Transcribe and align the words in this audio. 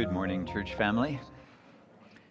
Good 0.00 0.12
morning, 0.12 0.46
church 0.46 0.76
family. 0.76 1.20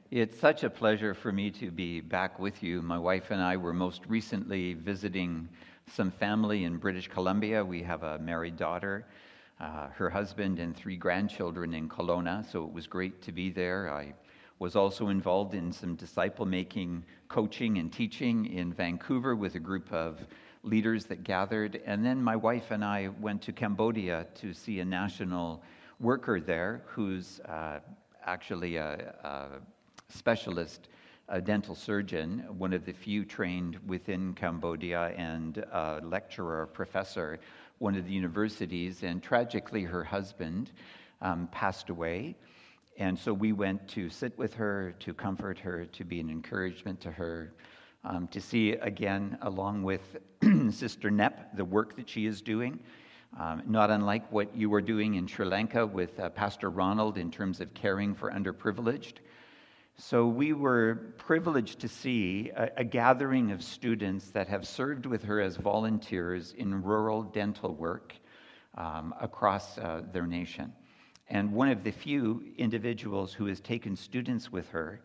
It's 0.09 0.39
such 0.39 0.63
a 0.63 0.71
pleasure 0.71 1.13
for 1.13 1.31
me 1.31 1.51
to 1.51 1.69
be 1.69 2.01
back 2.01 2.39
with 2.39 2.63
you. 2.63 2.81
My 2.81 2.97
wife 2.97 3.29
and 3.29 3.39
I 3.39 3.57
were 3.57 3.73
most 3.73 4.01
recently 4.07 4.73
visiting 4.73 5.47
some 5.93 6.09
family 6.09 6.63
in 6.63 6.77
British 6.77 7.07
Columbia. 7.09 7.63
We 7.63 7.83
have 7.83 8.01
a 8.01 8.17
married 8.17 8.57
daughter, 8.57 9.05
uh, 9.59 9.89
her 9.89 10.09
husband, 10.09 10.57
and 10.57 10.75
three 10.75 10.97
grandchildren 10.97 11.75
in 11.75 11.87
Kelowna, 11.87 12.43
so 12.51 12.65
it 12.65 12.73
was 12.73 12.87
great 12.87 13.21
to 13.21 13.31
be 13.31 13.51
there. 13.51 13.93
I 13.93 14.15
was 14.57 14.75
also 14.75 15.09
involved 15.09 15.53
in 15.53 15.71
some 15.71 15.93
disciple 15.93 16.47
making 16.47 17.05
coaching 17.27 17.77
and 17.77 17.93
teaching 17.93 18.47
in 18.47 18.73
Vancouver 18.73 19.35
with 19.35 19.53
a 19.53 19.59
group 19.59 19.93
of 19.93 20.25
leaders 20.63 21.05
that 21.05 21.23
gathered. 21.23 21.79
And 21.85 22.03
then 22.03 22.19
my 22.23 22.35
wife 22.35 22.71
and 22.71 22.83
I 22.83 23.09
went 23.21 23.43
to 23.43 23.53
Cambodia 23.53 24.25
to 24.41 24.55
see 24.55 24.79
a 24.79 24.85
national 24.85 25.61
worker 25.99 26.39
there 26.39 26.81
who's 26.85 27.39
uh, 27.41 27.79
actually 28.25 28.77
a, 28.77 29.13
a 29.23 29.47
specialist 30.11 30.89
a 31.29 31.39
dental 31.39 31.75
surgeon, 31.75 32.43
one 32.57 32.73
of 32.73 32.85
the 32.85 32.91
few 32.91 33.23
trained 33.23 33.77
within 33.85 34.33
Cambodia, 34.33 35.13
and 35.15 35.59
a 35.71 36.01
lecturer, 36.03 36.65
professor, 36.65 37.39
one 37.77 37.95
of 37.95 38.05
the 38.05 38.11
universities. 38.11 39.03
And 39.03 39.21
tragically, 39.21 39.83
her 39.83 40.03
husband 40.03 40.71
um, 41.21 41.47
passed 41.51 41.89
away. 41.89 42.35
And 42.97 43.17
so 43.17 43.31
we 43.31 43.53
went 43.53 43.87
to 43.89 44.09
sit 44.09 44.37
with 44.37 44.53
her, 44.55 44.95
to 44.99 45.13
comfort 45.13 45.59
her, 45.59 45.85
to 45.85 46.03
be 46.03 46.19
an 46.19 46.29
encouragement 46.29 46.99
to 47.01 47.11
her, 47.11 47.53
um, 48.03 48.27
to 48.29 48.41
see 48.41 48.71
again, 48.71 49.37
along 49.43 49.83
with 49.83 50.17
Sister 50.71 51.11
Nep, 51.11 51.55
the 51.55 51.65
work 51.65 51.95
that 51.95 52.09
she 52.09 52.25
is 52.25 52.41
doing. 52.41 52.79
Um, 53.37 53.61
not 53.67 53.91
unlike 53.91 54.31
what 54.31 54.55
you 54.55 54.69
were 54.69 54.81
doing 54.81 55.15
in 55.15 55.27
Sri 55.27 55.45
Lanka 55.45 55.85
with 55.85 56.19
uh, 56.19 56.29
Pastor 56.29 56.69
Ronald 56.69 57.17
in 57.17 57.29
terms 57.29 57.61
of 57.61 57.73
caring 57.73 58.15
for 58.15 58.31
underprivileged. 58.31 59.15
So 59.97 60.27
we 60.27 60.53
were 60.53 61.13
privileged 61.17 61.79
to 61.81 61.87
see 61.87 62.51
a, 62.55 62.69
a, 62.77 62.83
gathering 62.83 63.51
of 63.51 63.61
students 63.61 64.29
that 64.31 64.47
have 64.47 64.65
served 64.65 65.05
with 65.05 65.23
her 65.23 65.41
as 65.41 65.57
volunteers 65.57 66.53
in 66.57 66.81
rural 66.81 67.21
dental 67.21 67.75
work 67.75 68.13
um, 68.75 69.13
across 69.19 69.77
uh, 69.77 70.01
their 70.11 70.25
nation. 70.25 70.73
And 71.27 71.51
one 71.51 71.69
of 71.69 71.83
the 71.83 71.91
few 71.91 72.43
individuals 72.57 73.33
who 73.33 73.45
has 73.47 73.59
taken 73.59 73.95
students 73.95 74.51
with 74.51 74.69
her 74.69 75.01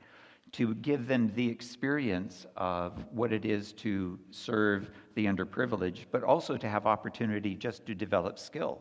to 0.54 0.72
give 0.76 1.08
them 1.08 1.32
the 1.34 1.48
experience 1.48 2.46
of 2.56 3.04
what 3.10 3.32
it 3.32 3.44
is 3.44 3.72
to 3.72 4.16
serve 4.30 4.88
the 5.16 5.26
underprivileged, 5.26 6.04
but 6.12 6.22
also 6.22 6.56
to 6.56 6.68
have 6.68 6.86
opportunity 6.86 7.56
just 7.56 7.84
to 7.86 7.94
develop 7.94 8.38
skill. 8.38 8.80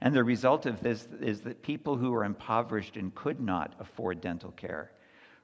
And 0.00 0.14
the 0.14 0.24
result 0.24 0.64
of 0.64 0.80
this 0.80 1.06
is 1.20 1.42
that 1.42 1.62
people 1.62 1.94
who 1.94 2.14
are 2.14 2.24
impoverished 2.24 2.96
and 2.96 3.14
could 3.14 3.38
not 3.38 3.74
afford 3.80 4.22
dental 4.22 4.52
care 4.52 4.92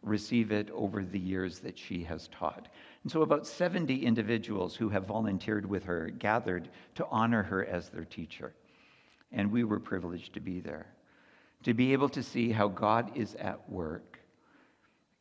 receive 0.03 0.50
it 0.50 0.71
over 0.71 1.04
the 1.04 1.19
years 1.19 1.59
that 1.59 1.78
she 1.78 2.03
has 2.04 2.28
taught. 2.28 2.69
And 3.03 3.12
so, 3.12 3.21
about 3.21 3.47
70 3.47 4.06
individuals 4.06 4.75
who 4.75 4.88
have 4.88 5.04
volunteered 5.04 5.66
with 5.66 5.84
her 5.84 6.09
gathered 6.09 6.71
to 6.94 7.06
honor 7.10 7.42
her 7.42 7.66
as 7.66 7.91
their 7.91 8.06
teacher. 8.06 8.54
And 9.31 9.53
we 9.53 9.65
were 9.65 9.78
privileged 9.78 10.32
to 10.34 10.41
be 10.41 10.60
there, 10.60 10.87
to 11.65 11.75
be 11.75 11.92
able 11.92 12.09
to 12.09 12.22
see 12.22 12.50
how 12.50 12.69
God 12.69 13.12
is 13.15 13.34
at 13.34 13.69
work 13.69 14.09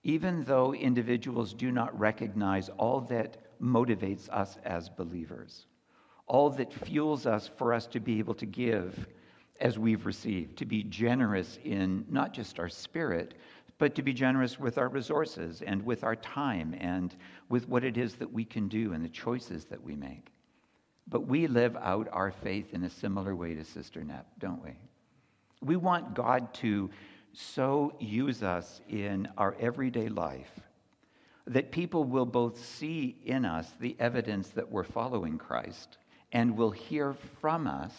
even 0.03 0.43
though 0.45 0.73
individuals 0.73 1.53
do 1.53 1.71
not 1.71 1.97
recognize 1.99 2.69
all 2.77 3.01
that 3.01 3.37
motivates 3.61 4.29
us 4.29 4.57
as 4.63 4.89
believers, 4.89 5.65
all 6.27 6.49
that 6.49 6.73
fuels 6.73 7.25
us 7.25 7.49
for 7.57 7.73
us 7.73 7.87
to 7.87 7.99
be 7.99 8.19
able 8.19 8.35
to 8.35 8.45
give 8.45 9.07
as 9.59 9.77
we've 9.77 10.05
received, 10.05 10.57
to 10.57 10.65
be 10.65 10.83
generous 10.83 11.59
in 11.65 12.05
not 12.09 12.33
just 12.33 12.59
our 12.59 12.69
spirit, 12.69 13.33
but 13.77 13.95
to 13.95 14.01
be 14.01 14.13
generous 14.13 14.59
with 14.59 14.77
our 14.77 14.89
resources 14.89 15.61
and 15.65 15.83
with 15.83 16.03
our 16.03 16.15
time 16.15 16.75
and 16.79 17.15
with 17.49 17.67
what 17.67 17.83
it 17.83 17.97
is 17.97 18.15
that 18.15 18.31
we 18.31 18.45
can 18.45 18.67
do 18.67 18.93
and 18.93 19.03
the 19.03 19.09
choices 19.09 19.65
that 19.65 19.81
we 19.83 19.95
make. 19.95 20.31
But 21.07 21.27
we 21.27 21.47
live 21.47 21.75
out 21.77 22.07
our 22.11 22.31
faith 22.31 22.73
in 22.73 22.83
a 22.83 22.89
similar 22.89 23.35
way 23.35 23.55
to 23.55 23.63
Sister 23.63 24.03
Nep, 24.03 24.27
don't 24.37 24.63
we? 24.63 24.71
We 25.61 25.75
want 25.75 26.13
God 26.13 26.53
to 26.55 26.89
so 27.33 27.93
use 27.99 28.43
us 28.43 28.81
in 28.89 29.27
our 29.37 29.55
everyday 29.59 30.09
life 30.09 30.59
that 31.47 31.71
people 31.71 32.03
will 32.03 32.25
both 32.25 32.63
see 32.63 33.17
in 33.25 33.43
us 33.43 33.73
the 33.79 33.95
evidence 33.99 34.49
that 34.49 34.69
we're 34.69 34.83
following 34.83 35.37
Christ 35.37 35.97
and 36.31 36.55
will 36.55 36.69
hear 36.69 37.15
from 37.41 37.65
us 37.65 37.93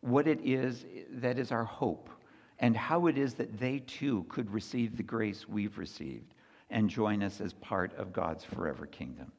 what 0.00 0.28
it 0.28 0.38
is 0.44 0.84
that 1.12 1.38
is 1.38 1.50
our 1.50 1.64
hope 1.64 2.10
and 2.58 2.76
how 2.76 3.06
it 3.06 3.16
is 3.16 3.34
that 3.34 3.58
they 3.58 3.78
too 3.80 4.26
could 4.28 4.52
receive 4.52 4.96
the 4.96 5.02
grace 5.02 5.48
we've 5.48 5.78
received 5.78 6.34
and 6.70 6.90
join 6.90 7.22
us 7.22 7.40
as 7.40 7.54
part 7.54 7.94
of 7.96 8.12
God's 8.12 8.44
forever 8.44 8.86
kingdom. 8.86 9.32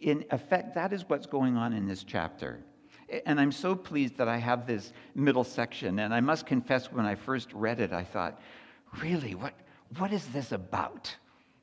In 0.00 0.24
effect, 0.30 0.74
that 0.74 0.92
is 0.92 1.08
what's 1.08 1.26
going 1.26 1.56
on 1.56 1.72
in 1.72 1.86
this 1.86 2.04
chapter. 2.04 2.60
And 3.26 3.40
I'm 3.40 3.52
so 3.52 3.74
pleased 3.74 4.16
that 4.16 4.28
I 4.28 4.36
have 4.38 4.66
this 4.66 4.92
middle 5.14 5.44
section. 5.44 5.98
And 5.98 6.14
I 6.14 6.20
must 6.20 6.46
confess, 6.46 6.92
when 6.92 7.06
I 7.06 7.14
first 7.14 7.52
read 7.52 7.80
it, 7.80 7.92
I 7.92 8.04
thought, 8.04 8.40
really, 9.02 9.34
what, 9.34 9.54
what 9.98 10.12
is 10.12 10.26
this 10.28 10.52
about? 10.52 11.14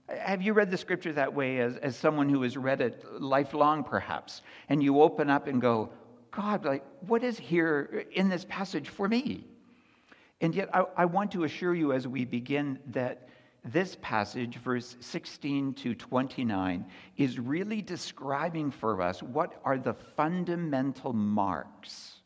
Have 0.08 0.42
you 0.42 0.54
read 0.54 0.70
the 0.70 0.78
scripture 0.78 1.14
that 1.14 1.34
way 1.34 1.60
as, 1.60 1.78
as 1.78 1.96
someone 1.96 2.30
who 2.30 2.42
has 2.42 2.58
read 2.58 2.82
it 2.82 3.06
lifelong, 3.22 3.84
perhaps? 3.84 4.42
And 4.70 4.84
you 4.84 5.02
open 5.02 5.30
up 5.30 5.48
and 5.48 5.62
go, 5.62 5.90
God, 6.32 6.66
like, 6.66 6.84
what 7.08 7.24
is 7.24 7.38
here 7.38 8.06
in 8.12 8.30
this 8.30 8.46
passage 8.48 8.90
for 8.90 9.08
me? 9.08 9.46
And 10.42 10.56
yet, 10.56 10.70
I, 10.74 10.86
I 10.98 11.06
want 11.06 11.32
to 11.34 11.44
assure 11.44 11.76
you 11.76 11.94
as 11.94 12.08
we 12.08 12.26
begin 12.26 12.80
that 12.88 13.30
this 13.64 13.96
passage, 14.02 14.58
verse 14.58 14.98
16 15.00 15.74
to 15.76 15.94
29, 15.94 16.86
is 17.18 17.40
really 17.40 17.82
describing 17.82 18.72
for 18.72 19.02
us 19.02 19.22
what 19.22 19.62
are 19.64 19.78
the 19.78 19.94
fundamental 19.94 21.14
marks 21.14 22.22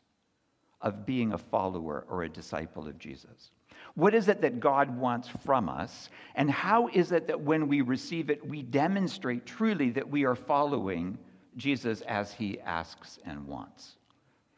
of 0.80 1.04
being 1.04 1.32
a 1.32 1.38
follower 1.38 2.06
or 2.08 2.22
a 2.22 2.28
disciple 2.28 2.88
of 2.88 2.98
Jesus. 2.98 3.50
What 3.94 4.14
is 4.14 4.28
it 4.28 4.40
that 4.42 4.60
God 4.60 4.96
wants 4.96 5.28
from 5.44 5.68
us? 5.68 6.10
And 6.34 6.50
how 6.50 6.88
is 6.88 7.12
it 7.12 7.26
that 7.26 7.40
when 7.40 7.68
we 7.68 7.80
receive 7.80 8.30
it, 8.30 8.46
we 8.46 8.62
demonstrate 8.62 9.46
truly 9.46 9.90
that 9.90 10.08
we 10.08 10.24
are 10.24 10.34
following 10.34 11.18
Jesus 11.56 12.02
as 12.02 12.32
he 12.32 12.60
asks 12.60 13.18
and 13.24 13.46
wants? 13.46 13.96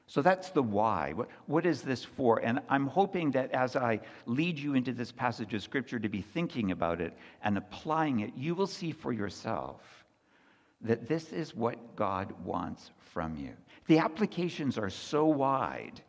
So 0.09 0.23
that's 0.23 0.49
the 0.49 0.63
why. 0.63 1.13
What, 1.13 1.29
what 1.47 1.67
is 1.67 1.83
this 1.83 2.03
for? 2.03 2.39
And 2.39 2.61
I'm 2.71 2.87
hoping 2.87 3.31
that 3.33 3.53
as 3.53 3.77
I 3.77 4.01
lead 4.25 4.59
you 4.59 4.75
into 4.75 4.93
this 4.93 5.13
passage 5.13 5.53
of 5.53 5.63
Scripture 5.63 5.99
to 5.99 6.09
be 6.09 6.23
thinking 6.23 6.71
about 6.71 7.03
it 7.03 7.13
and 7.45 7.59
applying 7.59 8.21
it, 8.21 8.33
you 8.35 8.55
will 8.55 8.67
see 8.67 8.91
for 8.91 9.13
yourself 9.13 9.83
that 10.81 11.09
this 11.09 11.33
is 11.35 11.55
what 11.55 11.95
God 11.95 12.33
wants 12.43 12.91
from 13.13 13.37
you. 13.37 13.53
The 13.87 13.99
applications 13.99 14.79
are 14.79 14.89
so 14.89 15.27
wide, 15.27 16.01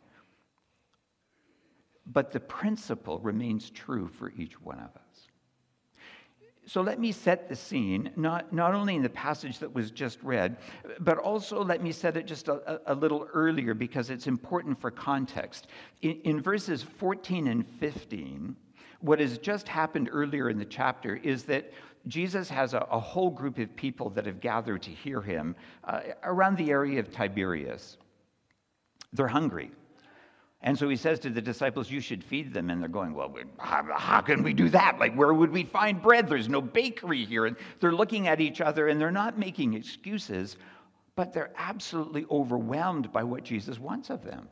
but 2.06 2.32
the 2.32 2.40
principle 2.40 3.18
remains 3.18 3.68
true 3.68 4.08
for 4.08 4.32
each 4.34 4.58
one 4.62 4.78
of 4.78 4.96
us. 4.96 5.29
So 6.70 6.82
let 6.82 7.00
me 7.00 7.10
set 7.10 7.48
the 7.48 7.56
scene, 7.56 8.12
not, 8.14 8.52
not 8.52 8.76
only 8.76 8.94
in 8.94 9.02
the 9.02 9.10
passage 9.10 9.58
that 9.58 9.74
was 9.74 9.90
just 9.90 10.22
read, 10.22 10.56
but 11.00 11.18
also 11.18 11.64
let 11.64 11.82
me 11.82 11.90
set 11.90 12.16
it 12.16 12.26
just 12.26 12.46
a, 12.46 12.80
a 12.86 12.94
little 12.94 13.26
earlier 13.34 13.74
because 13.74 14.08
it's 14.08 14.28
important 14.28 14.80
for 14.80 14.92
context. 14.92 15.66
In, 16.02 16.20
in 16.22 16.40
verses 16.40 16.80
14 16.80 17.48
and 17.48 17.66
15, 17.66 18.54
what 19.00 19.18
has 19.18 19.36
just 19.38 19.66
happened 19.66 20.10
earlier 20.12 20.48
in 20.48 20.60
the 20.60 20.64
chapter 20.64 21.16
is 21.16 21.42
that 21.46 21.72
Jesus 22.06 22.48
has 22.48 22.72
a, 22.72 22.86
a 22.88 23.00
whole 23.00 23.30
group 23.30 23.58
of 23.58 23.74
people 23.74 24.08
that 24.10 24.24
have 24.24 24.40
gathered 24.40 24.82
to 24.82 24.90
hear 24.90 25.20
him 25.20 25.56
uh, 25.82 26.02
around 26.22 26.56
the 26.56 26.70
area 26.70 27.00
of 27.00 27.10
Tiberias. 27.10 27.96
They're 29.12 29.26
hungry. 29.26 29.72
And 30.62 30.78
so 30.78 30.88
he 30.90 30.96
says 30.96 31.18
to 31.20 31.30
the 31.30 31.40
disciples, 31.40 31.90
You 31.90 32.00
should 32.00 32.22
feed 32.22 32.52
them. 32.52 32.68
And 32.68 32.82
they're 32.82 32.88
going, 32.88 33.14
Well, 33.14 33.34
how, 33.58 33.86
how, 33.96 34.20
can 34.20 34.42
we 34.42 34.52
do 34.52 34.68
that? 34.70 34.98
Like, 34.98 35.14
where 35.14 35.32
would 35.32 35.50
we 35.50 35.64
find 35.64 36.02
bread? 36.02 36.28
There's 36.28 36.48
no 36.48 36.60
bakery 36.60 37.24
here. 37.24 37.46
And 37.46 37.56
they're 37.80 37.94
looking 37.94 38.28
at 38.28 38.40
each 38.40 38.60
other 38.60 38.88
and 38.88 39.00
they're 39.00 39.10
not 39.10 39.38
making 39.38 39.74
excuses, 39.74 40.56
but 41.16 41.32
they're 41.32 41.52
absolutely 41.56 42.26
overwhelmed 42.30 43.10
by 43.10 43.24
what 43.24 43.42
Jesus 43.42 43.78
wants 43.78 44.10
of 44.10 44.22
them. 44.22 44.48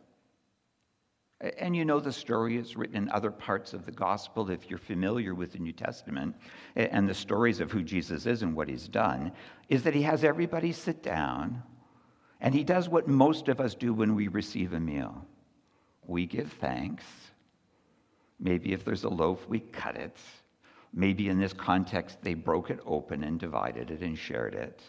And 1.59 1.77
you 1.77 1.85
know 1.85 2.01
the 2.01 2.13
story, 2.13 2.57
it's 2.57 2.75
written 2.75 2.97
in 2.97 3.11
other 3.11 3.31
parts 3.31 3.73
of 3.73 3.87
the 3.87 3.93
gospel 3.93 4.51
if 4.51 4.69
you're 4.69 4.79
familiar 4.79 5.37
with 5.37 5.53
the 5.53 5.61
New 5.61 5.73
Testament 5.73 6.35
and 6.75 7.09
the 7.09 7.15
stories 7.15 7.61
of 7.61 7.71
who 7.71 7.83
Jesus 7.83 8.27
is 8.27 8.43
and 8.43 8.57
what 8.57 8.69
he's 8.69 8.89
done, 8.89 9.31
is 9.69 9.85
that 9.85 9.95
he 9.95 10.03
has 10.03 10.25
everybody 10.25 10.73
sit 10.73 11.01
down 11.01 11.63
and 12.41 12.55
he 12.55 12.65
does 12.65 12.89
what 12.89 13.07
most 13.07 13.47
of 13.49 13.61
us 13.61 13.77
do 13.77 13.95
when 13.95 14.17
we 14.17 14.27
receive 14.27 14.73
a 14.73 14.81
meal 14.81 15.25
we 16.09 16.27
give 16.27 16.51
thanks. 16.55 17.05
Maybe 18.41 18.73
if 18.73 18.85
there's 18.85 19.05
a 19.05 19.09
loaf, 19.09 19.47
we 19.49 19.61
cut 19.61 19.95
it. 19.95 20.17
Maybe 20.93 21.29
in 21.29 21.39
this 21.39 21.53
context, 21.53 22.19
they 22.23 22.35
broke 22.35 22.71
it 22.71 22.81
open 22.87 23.23
and 23.23 23.39
divided 23.39 23.91
it 23.91 24.01
and 24.01 24.19
shared 24.19 24.55
it. 24.55 24.83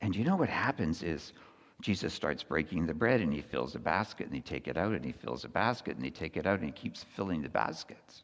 And 0.00 0.14
you 0.14 0.24
know 0.24 0.36
what 0.36 0.48
happens 0.48 1.02
is 1.02 1.32
Jesus 1.80 2.14
starts 2.14 2.42
breaking 2.44 2.86
the 2.86 2.94
bread 2.94 3.20
and 3.20 3.32
he 3.32 3.40
fills 3.40 3.74
a 3.74 3.80
basket 3.80 4.26
and 4.26 4.34
he 4.34 4.40
take 4.40 4.68
it 4.68 4.76
out 4.76 4.92
and 4.92 5.04
he 5.04 5.12
fills 5.12 5.44
a 5.44 5.48
basket 5.48 5.96
and 5.96 6.04
he 6.04 6.10
take 6.10 6.36
it 6.36 6.46
out 6.46 6.60
and 6.60 6.66
he 6.66 6.72
keeps 6.72 7.04
filling 7.16 7.42
the 7.42 7.48
baskets. 7.48 8.22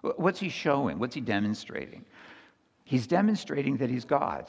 What's 0.00 0.40
he 0.40 0.48
showing? 0.48 0.98
What's 0.98 1.14
he 1.14 1.20
demonstrating? 1.20 2.04
He's 2.84 3.06
demonstrating 3.06 3.76
that 3.76 3.90
he's 3.90 4.04
God. 4.06 4.46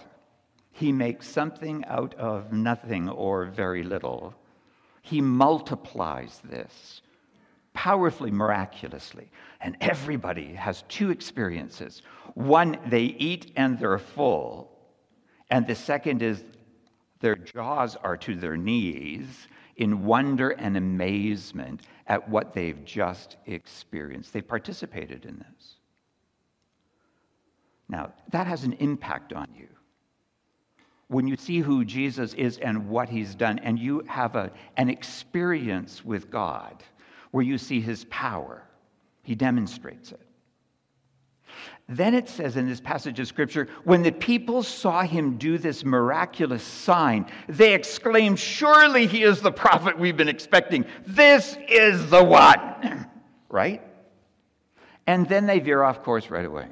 He 0.72 0.92
makes 0.92 1.28
something 1.28 1.84
out 1.86 2.16
of 2.16 2.52
nothing 2.54 3.10
or 3.10 3.46
very 3.46 3.84
little. 3.84 4.34
He 5.04 5.20
multiplies 5.22 6.42
this 6.46 7.02
powerfully, 7.74 8.32
miraculously. 8.32 9.30
And 9.60 9.76
everybody 9.82 10.54
has 10.54 10.84
two 10.88 11.12
experiences. 11.12 12.02
One, 12.36 12.78
they 12.88 13.04
eat 13.04 13.52
and 13.58 13.78
they're 13.78 14.00
full. 14.00 14.72
And 15.50 15.68
the 15.68 15.76
second 15.76 16.22
is 16.22 16.44
their 17.20 17.36
jaws 17.36 17.98
are 17.98 18.18
to 18.18 18.36
their 18.36 18.56
knees 18.56 19.48
in 19.76 20.06
wonder 20.06 20.52
and 20.52 20.78
amazement 20.78 21.82
at 22.08 22.30
what 22.30 22.54
they've 22.54 22.86
just 22.86 23.36
experienced. 23.46 24.32
They 24.32 24.42
participated 24.42 25.26
in 25.26 25.38
this. 25.38 25.76
Now, 27.90 28.14
that 28.32 28.48
has 28.48 28.64
an 28.64 28.74
impact 28.74 29.34
on 29.34 29.48
you. 29.54 29.68
When 31.14 31.28
you 31.28 31.38
see 31.38 31.60
who 31.60 31.86
Jesus 31.86 32.34
is 32.34 32.58
and 32.58 32.90
what 32.90 33.08
he's 33.08 33.36
done, 33.36 33.60
and 33.60 33.78
you 33.78 34.04
have 34.08 34.36
a, 34.36 34.52
an 34.78 34.90
experience 34.90 36.04
with 36.04 36.32
God 36.32 36.84
where 37.30 37.44
you 37.44 37.60
see 37.60 37.80
his 37.82 38.06
power, 38.06 38.64
he 39.22 39.36
demonstrates 39.36 40.12
it. 40.12 40.20
Then 41.88 42.16
it 42.16 42.28
says 42.28 42.58
in 42.58 42.68
this 42.68 42.82
passage 42.82 43.20
of 43.20 43.28
scripture, 43.28 43.68
when 43.84 44.02
the 44.02 44.12
people 44.12 44.64
saw 44.64 45.04
him 45.04 45.38
do 45.38 45.60
this 45.60 45.86
miraculous 45.86 46.64
sign, 46.64 47.28
they 47.48 47.76
exclaimed, 47.76 48.40
Surely 48.40 49.06
he 49.06 49.22
is 49.22 49.40
the 49.40 49.52
prophet 49.52 50.00
we've 50.00 50.18
been 50.18 50.28
expecting. 50.28 50.84
This 51.06 51.56
is 51.70 52.10
the 52.10 52.24
one. 52.24 53.08
right? 53.50 53.84
And 55.06 55.30
then 55.30 55.46
they 55.46 55.60
veer 55.60 55.84
off 55.84 56.02
course 56.02 56.32
right 56.32 56.46
away. 56.46 56.70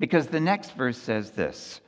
Because 0.00 0.26
the 0.26 0.40
next 0.40 0.72
verse 0.72 0.98
says 0.98 1.30
this 1.30 1.80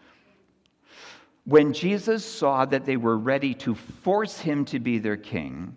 When 1.44 1.72
Jesus 1.72 2.24
saw 2.24 2.64
that 2.66 2.86
they 2.86 2.96
were 2.96 3.18
ready 3.18 3.54
to 3.54 3.74
force 3.74 4.38
him 4.38 4.64
to 4.66 4.78
be 4.78 4.98
their 4.98 5.16
king, 5.16 5.76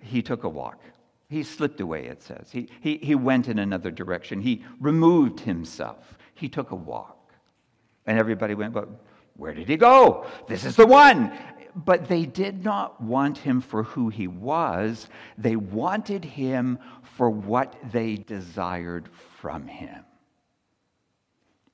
he 0.00 0.22
took 0.22 0.44
a 0.44 0.48
walk. 0.48 0.80
He 1.28 1.42
slipped 1.42 1.80
away, 1.80 2.06
it 2.06 2.22
says. 2.22 2.50
He, 2.50 2.68
he, 2.82 2.98
he 2.98 3.14
went 3.14 3.48
in 3.48 3.58
another 3.58 3.90
direction. 3.90 4.40
He 4.40 4.64
removed 4.80 5.40
himself. 5.40 6.18
He 6.34 6.48
took 6.48 6.72
a 6.72 6.76
walk. 6.76 7.32
And 8.06 8.18
everybody 8.18 8.54
went, 8.54 8.74
But 8.74 8.88
where 9.36 9.54
did 9.54 9.66
he 9.66 9.78
go? 9.78 10.26
This 10.46 10.64
is 10.64 10.76
the 10.76 10.86
one. 10.86 11.32
But 11.74 12.06
they 12.06 12.26
did 12.26 12.62
not 12.62 13.00
want 13.00 13.38
him 13.38 13.62
for 13.62 13.82
who 13.82 14.10
he 14.10 14.28
was, 14.28 15.08
they 15.38 15.56
wanted 15.56 16.22
him 16.22 16.78
for 17.02 17.30
what 17.30 17.76
they 17.92 18.16
desired 18.16 19.08
from 19.40 19.66
him. 19.66 20.04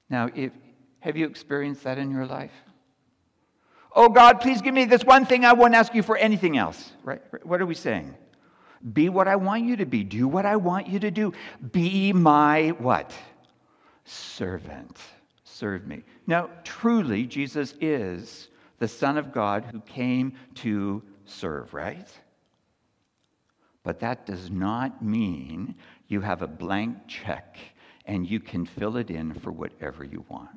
Now, 0.09 0.31
if, 0.37 0.53
have 1.01 1.17
you 1.17 1.27
experienced 1.27 1.83
that 1.83 1.99
in 1.99 2.13
your 2.13 2.27
life? 2.27 2.53
Oh 3.99 4.09
God, 4.09 4.41
please 4.41 4.63
give 4.63 4.75
me 4.75 4.85
this 4.85 5.03
one 5.03 5.27
thing. 5.27 5.45
I 5.45 5.55
won't 5.55 5.75
ask 5.75 5.93
you 5.93 6.05
for 6.05 6.17
anything 6.17 6.57
else. 6.57 6.93
Right? 7.03 7.21
What 7.45 7.61
are 7.61 7.67
we 7.67 7.75
saying? 7.75 8.15
Be 8.93 9.09
what 9.09 9.27
I 9.27 9.35
want 9.35 9.65
you 9.65 9.75
to 9.75 9.87
be. 9.87 10.05
Do 10.05 10.29
what 10.29 10.47
I 10.47 10.55
want 10.55 10.87
you 10.87 11.01
to 11.01 11.11
do. 11.11 11.33
Be 11.73 12.13
my 12.13 12.69
what? 12.79 13.13
Servant. 14.05 14.99
Serve 15.43 15.89
me. 15.89 16.05
Now, 16.29 16.49
truly, 16.63 17.27
Jesus 17.27 17.75
is 17.81 18.51
the 18.79 18.87
Son 18.87 19.19
of 19.19 19.33
God 19.33 19.65
who 19.65 19.81
came 19.81 20.33
to 20.55 21.03
serve, 21.25 21.75
right? 21.75 22.09
But 23.83 23.99
that 23.99 24.27
does 24.27 24.49
not 24.49 25.03
mean 25.05 25.75
you 26.07 26.21
have 26.21 26.43
a 26.43 26.47
blank 26.47 26.99
check 27.09 27.59
and 28.05 28.31
you 28.31 28.39
can 28.39 28.65
fill 28.65 28.97
it 28.97 29.11
in 29.11 29.35
for 29.35 29.51
whatever 29.51 30.05
you 30.05 30.25
want. 30.29 30.51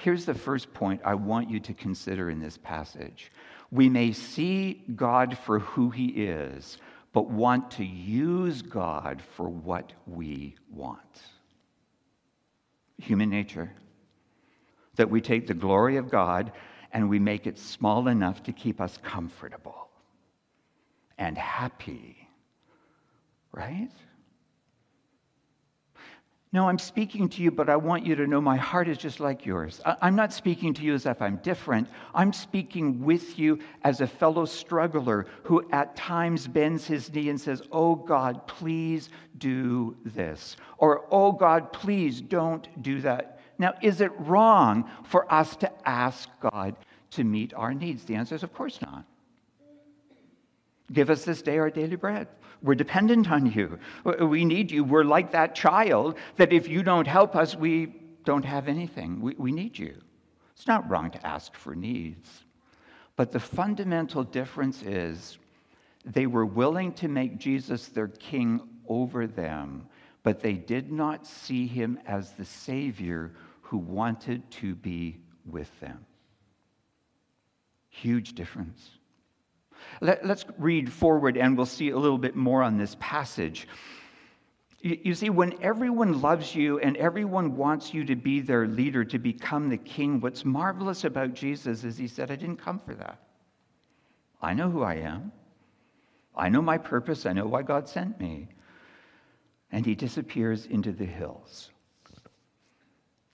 Here's 0.00 0.24
the 0.24 0.34
first 0.34 0.72
point 0.72 1.00
I 1.04 1.14
want 1.14 1.50
you 1.50 1.58
to 1.58 1.74
consider 1.74 2.30
in 2.30 2.38
this 2.38 2.56
passage. 2.56 3.32
We 3.72 3.88
may 3.88 4.12
see 4.12 4.84
God 4.94 5.36
for 5.36 5.58
who 5.58 5.90
he 5.90 6.06
is, 6.06 6.78
but 7.12 7.28
want 7.28 7.72
to 7.72 7.84
use 7.84 8.62
God 8.62 9.20
for 9.34 9.48
what 9.48 9.92
we 10.06 10.54
want. 10.70 11.00
Human 12.98 13.28
nature. 13.28 13.72
That 14.94 15.10
we 15.10 15.20
take 15.20 15.48
the 15.48 15.54
glory 15.54 15.96
of 15.96 16.10
God 16.10 16.52
and 16.92 17.08
we 17.08 17.18
make 17.18 17.48
it 17.48 17.58
small 17.58 18.06
enough 18.06 18.44
to 18.44 18.52
keep 18.52 18.80
us 18.80 18.98
comfortable 19.02 19.88
and 21.18 21.36
happy. 21.36 22.28
Right? 23.50 23.90
No, 26.50 26.66
I'm 26.66 26.78
speaking 26.78 27.28
to 27.28 27.42
you, 27.42 27.50
but 27.50 27.68
I 27.68 27.76
want 27.76 28.06
you 28.06 28.14
to 28.14 28.26
know 28.26 28.40
my 28.40 28.56
heart 28.56 28.88
is 28.88 28.96
just 28.96 29.20
like 29.20 29.44
yours. 29.44 29.82
I'm 29.84 30.16
not 30.16 30.32
speaking 30.32 30.72
to 30.74 30.82
you 30.82 30.94
as 30.94 31.04
if 31.04 31.20
I'm 31.20 31.36
different. 31.36 31.88
I'm 32.14 32.32
speaking 32.32 33.04
with 33.04 33.38
you 33.38 33.58
as 33.84 34.00
a 34.00 34.06
fellow 34.06 34.46
struggler 34.46 35.26
who 35.42 35.68
at 35.72 35.94
times 35.94 36.46
bends 36.46 36.86
his 36.86 37.12
knee 37.12 37.28
and 37.28 37.38
says, 37.38 37.60
Oh 37.70 37.94
God, 37.94 38.46
please 38.46 39.10
do 39.36 39.94
this. 40.06 40.56
Or, 40.78 41.04
Oh 41.10 41.32
God, 41.32 41.70
please 41.70 42.22
don't 42.22 42.82
do 42.82 43.02
that. 43.02 43.40
Now, 43.58 43.74
is 43.82 44.00
it 44.00 44.12
wrong 44.18 44.90
for 45.04 45.30
us 45.32 45.54
to 45.56 45.70
ask 45.86 46.30
God 46.40 46.76
to 47.10 47.24
meet 47.24 47.52
our 47.52 47.74
needs? 47.74 48.04
The 48.04 48.14
answer 48.14 48.34
is, 48.34 48.42
of 48.42 48.54
course 48.54 48.80
not. 48.80 49.04
Give 50.92 51.10
us 51.10 51.24
this 51.24 51.42
day 51.42 51.58
our 51.58 51.68
daily 51.68 51.96
bread. 51.96 52.28
We're 52.62 52.74
dependent 52.74 53.30
on 53.30 53.46
you. 53.46 53.78
We 54.04 54.44
need 54.44 54.70
you. 54.70 54.84
We're 54.84 55.04
like 55.04 55.32
that 55.32 55.54
child 55.54 56.16
that 56.36 56.52
if 56.52 56.68
you 56.68 56.82
don't 56.82 57.06
help 57.06 57.36
us, 57.36 57.54
we 57.54 57.94
don't 58.24 58.44
have 58.44 58.68
anything. 58.68 59.20
We, 59.20 59.34
we 59.38 59.52
need 59.52 59.78
you. 59.78 59.94
It's 60.54 60.66
not 60.66 60.88
wrong 60.90 61.10
to 61.12 61.26
ask 61.26 61.54
for 61.54 61.74
needs. 61.74 62.44
But 63.16 63.32
the 63.32 63.40
fundamental 63.40 64.24
difference 64.24 64.82
is 64.82 65.38
they 66.04 66.26
were 66.26 66.46
willing 66.46 66.92
to 66.94 67.08
make 67.08 67.38
Jesus 67.38 67.88
their 67.88 68.08
king 68.08 68.60
over 68.88 69.26
them, 69.26 69.86
but 70.22 70.40
they 70.40 70.54
did 70.54 70.90
not 70.90 71.26
see 71.26 71.66
him 71.66 71.98
as 72.06 72.32
the 72.32 72.44
Savior 72.44 73.32
who 73.60 73.78
wanted 73.78 74.50
to 74.50 74.74
be 74.74 75.18
with 75.46 75.68
them. 75.80 76.04
Huge 77.88 78.34
difference. 78.34 78.97
Let, 80.00 80.24
us 80.24 80.44
read 80.58 80.92
forward 80.92 81.36
and 81.36 81.56
we'll 81.56 81.66
see 81.66 81.90
a 81.90 81.98
little 81.98 82.18
bit 82.18 82.36
more 82.36 82.62
on 82.62 82.76
this 82.76 82.96
passage. 83.00 83.68
You, 84.80 84.98
you 85.02 85.14
see, 85.14 85.30
when 85.30 85.60
everyone 85.62 86.20
loves 86.20 86.54
you 86.54 86.78
and 86.78 86.96
everyone 86.96 87.56
wants 87.56 87.92
you 87.92 88.04
to 88.04 88.16
be 88.16 88.40
their 88.40 88.66
leader, 88.66 89.04
to 89.04 89.18
become 89.18 89.68
the 89.68 89.76
king, 89.76 90.20
what's 90.20 90.44
marvelous 90.44 91.04
about 91.04 91.34
Jesus 91.34 91.84
is 91.84 91.96
he 91.96 92.06
said, 92.06 92.30
I 92.30 92.36
didn't 92.36 92.58
come 92.58 92.78
for 92.78 92.94
that. 92.94 93.18
I 94.40 94.54
know 94.54 94.70
who 94.70 94.82
I 94.82 94.94
am. 94.94 95.32
I 96.36 96.48
know 96.48 96.62
my 96.62 96.78
purpose. 96.78 97.26
I 97.26 97.32
know 97.32 97.46
why 97.46 97.62
God 97.62 97.88
sent 97.88 98.20
me. 98.20 98.48
And 99.72 99.84
he 99.84 99.94
disappears 99.94 100.66
into 100.66 100.92
the 100.92 101.04
hills. 101.04 101.70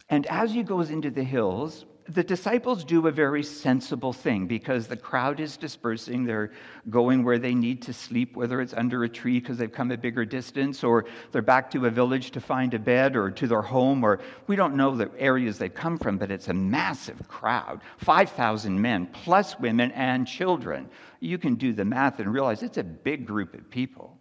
And 0.09 0.27
as 0.27 0.53
he 0.53 0.63
goes 0.63 0.91
into 0.91 1.11
the 1.11 1.25
hills, 1.25 1.85
the 2.08 2.23
disciples 2.23 2.84
do 2.84 3.06
a 3.06 3.11
very 3.11 3.42
sensible 3.42 4.12
thing 4.12 4.46
because 4.46 4.87
the 4.87 4.96
crowd 4.96 5.40
is 5.40 5.56
dispersing. 5.56 6.25
They're 6.25 6.52
going 6.90 7.25
where 7.25 7.38
they 7.38 7.54
need 7.54 7.80
to 7.82 7.94
sleep, 7.94 8.37
whether 8.37 8.61
it's 8.61 8.75
under 8.75 9.04
a 9.04 9.08
tree 9.08 9.40
because 9.40 9.56
they've 9.56 9.73
come 9.73 9.90
a 9.90 9.96
bigger 9.96 10.26
distance, 10.26 10.84
or 10.84 11.06
they're 11.32 11.40
back 11.40 11.70
to 11.70 11.87
a 11.87 11.90
village 11.90 12.30
to 12.32 12.40
find 12.40 12.75
a 12.75 12.78
bed, 12.78 13.16
or 13.16 13.30
to 13.30 13.46
their 13.46 13.62
home, 13.62 14.04
or 14.04 14.20
we 14.46 14.54
don't 14.54 14.76
know 14.76 14.94
the 14.94 15.11
areas 15.18 15.56
they've 15.56 15.75
come 15.75 15.96
from, 15.96 16.18
but 16.18 16.30
it's 16.30 16.49
a 16.49 16.54
massive 16.54 17.26
crowd 17.26 17.80
5,000 17.99 18.80
men, 18.80 19.06
plus 19.06 19.58
women 19.58 19.90
and 19.92 20.26
children. 20.26 20.90
You 21.20 21.38
can 21.38 21.54
do 21.54 21.73
the 21.73 21.87
math 21.87 22.20
and 22.20 22.30
realize 22.30 22.62
it's 22.62 22.76
a 22.76 22.84
big 22.84 23.26
group 23.26 23.54
of 23.54 23.70
people. 23.70 24.18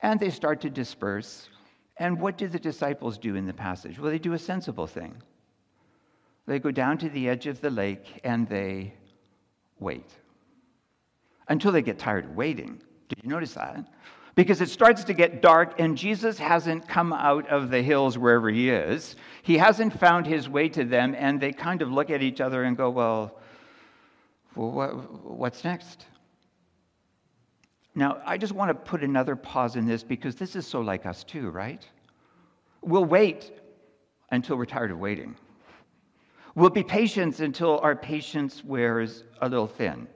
And 0.00 0.18
they 0.18 0.30
start 0.30 0.62
to 0.62 0.70
disperse. 0.70 1.50
And 1.98 2.18
what 2.18 2.38
do 2.38 2.48
the 2.48 2.58
disciples 2.58 3.18
do 3.18 3.36
in 3.36 3.46
the 3.46 3.52
passage? 3.52 3.98
Well, 3.98 4.10
they 4.10 4.18
do 4.18 4.32
a 4.32 4.38
sensible 4.38 4.86
thing. 4.86 5.14
They 6.46 6.58
go 6.58 6.70
down 6.70 6.98
to 6.98 7.08
the 7.08 7.28
edge 7.28 7.46
of 7.46 7.60
the 7.60 7.70
lake 7.70 8.20
and 8.24 8.48
they 8.48 8.94
wait 9.78 10.10
until 11.48 11.72
they 11.72 11.82
get 11.82 11.98
tired 11.98 12.26
of 12.26 12.36
waiting. 12.36 12.80
Did 13.08 13.18
you 13.22 13.30
notice 13.30 13.54
that? 13.54 13.86
Because 14.34 14.60
it 14.60 14.68
starts 14.68 15.04
to 15.04 15.14
get 15.14 15.42
dark, 15.42 15.78
and 15.78 15.96
Jesus 15.96 16.38
hasn't 16.38 16.88
come 16.88 17.12
out 17.12 17.48
of 17.48 17.70
the 17.70 17.80
hills 17.80 18.18
wherever 18.18 18.50
he 18.50 18.68
is. 18.68 19.14
He 19.42 19.56
hasn't 19.56 19.98
found 19.98 20.26
his 20.26 20.48
way 20.48 20.68
to 20.70 20.84
them, 20.84 21.14
and 21.16 21.40
they 21.40 21.52
kind 21.52 21.82
of 21.82 21.92
look 21.92 22.10
at 22.10 22.20
each 22.20 22.40
other 22.40 22.64
and 22.64 22.76
go, 22.76 22.90
Well, 22.90 23.38
well 24.56 24.72
what, 24.72 25.24
what's 25.24 25.62
next? 25.62 26.06
Now, 27.94 28.20
I 28.26 28.36
just 28.36 28.52
want 28.52 28.70
to 28.70 28.74
put 28.74 29.04
another 29.04 29.36
pause 29.36 29.76
in 29.76 29.86
this 29.86 30.02
because 30.02 30.34
this 30.34 30.56
is 30.56 30.66
so 30.66 30.80
like 30.80 31.06
us 31.06 31.22
too, 31.22 31.50
right? 31.50 31.86
We'll 32.80 33.04
wait 33.04 33.52
until 34.32 34.56
we're 34.56 34.66
tired 34.66 34.90
of 34.90 34.98
waiting. 34.98 35.36
We'll 36.54 36.70
be 36.70 36.84
patient 36.84 37.40
until 37.40 37.80
our 37.80 37.96
patience 37.96 38.62
wears 38.64 39.24
a 39.40 39.48
little 39.48 39.66
thin. 39.66 40.06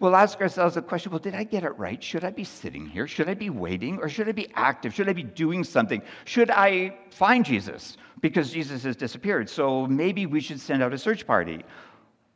We'll 0.00 0.16
ask 0.16 0.40
ourselves 0.40 0.74
the 0.74 0.82
question 0.82 1.12
well, 1.12 1.20
did 1.20 1.34
I 1.34 1.44
get 1.44 1.62
it 1.62 1.78
right? 1.78 2.02
Should 2.02 2.24
I 2.24 2.30
be 2.30 2.42
sitting 2.42 2.86
here? 2.86 3.06
Should 3.06 3.28
I 3.28 3.34
be 3.34 3.50
waiting? 3.50 3.98
Or 3.98 4.08
should 4.08 4.28
I 4.28 4.32
be 4.32 4.48
active? 4.54 4.92
Should 4.94 5.08
I 5.08 5.12
be 5.12 5.22
doing 5.22 5.62
something? 5.62 6.02
Should 6.24 6.50
I 6.50 6.96
find 7.10 7.44
Jesus? 7.44 7.98
Because 8.20 8.50
Jesus 8.50 8.82
has 8.82 8.96
disappeared. 8.96 9.48
So 9.48 9.86
maybe 9.86 10.26
we 10.26 10.40
should 10.40 10.60
send 10.60 10.82
out 10.82 10.92
a 10.92 10.98
search 10.98 11.24
party. 11.26 11.62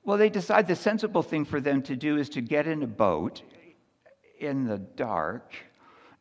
Well, 0.05 0.17
they 0.17 0.31
decide 0.31 0.69
the 0.69 0.77
sensible 0.77 1.23
thing 1.23 1.45
for 1.45 1.61
them 1.61 1.83
to 1.83 1.97
do 1.97 2.19
is 2.19 2.29
to 2.31 2.41
get 2.41 2.69
in 2.69 2.85
a 2.85 2.87
boat 2.87 3.43
in 4.39 4.65
the 4.65 4.79
dark 4.79 5.53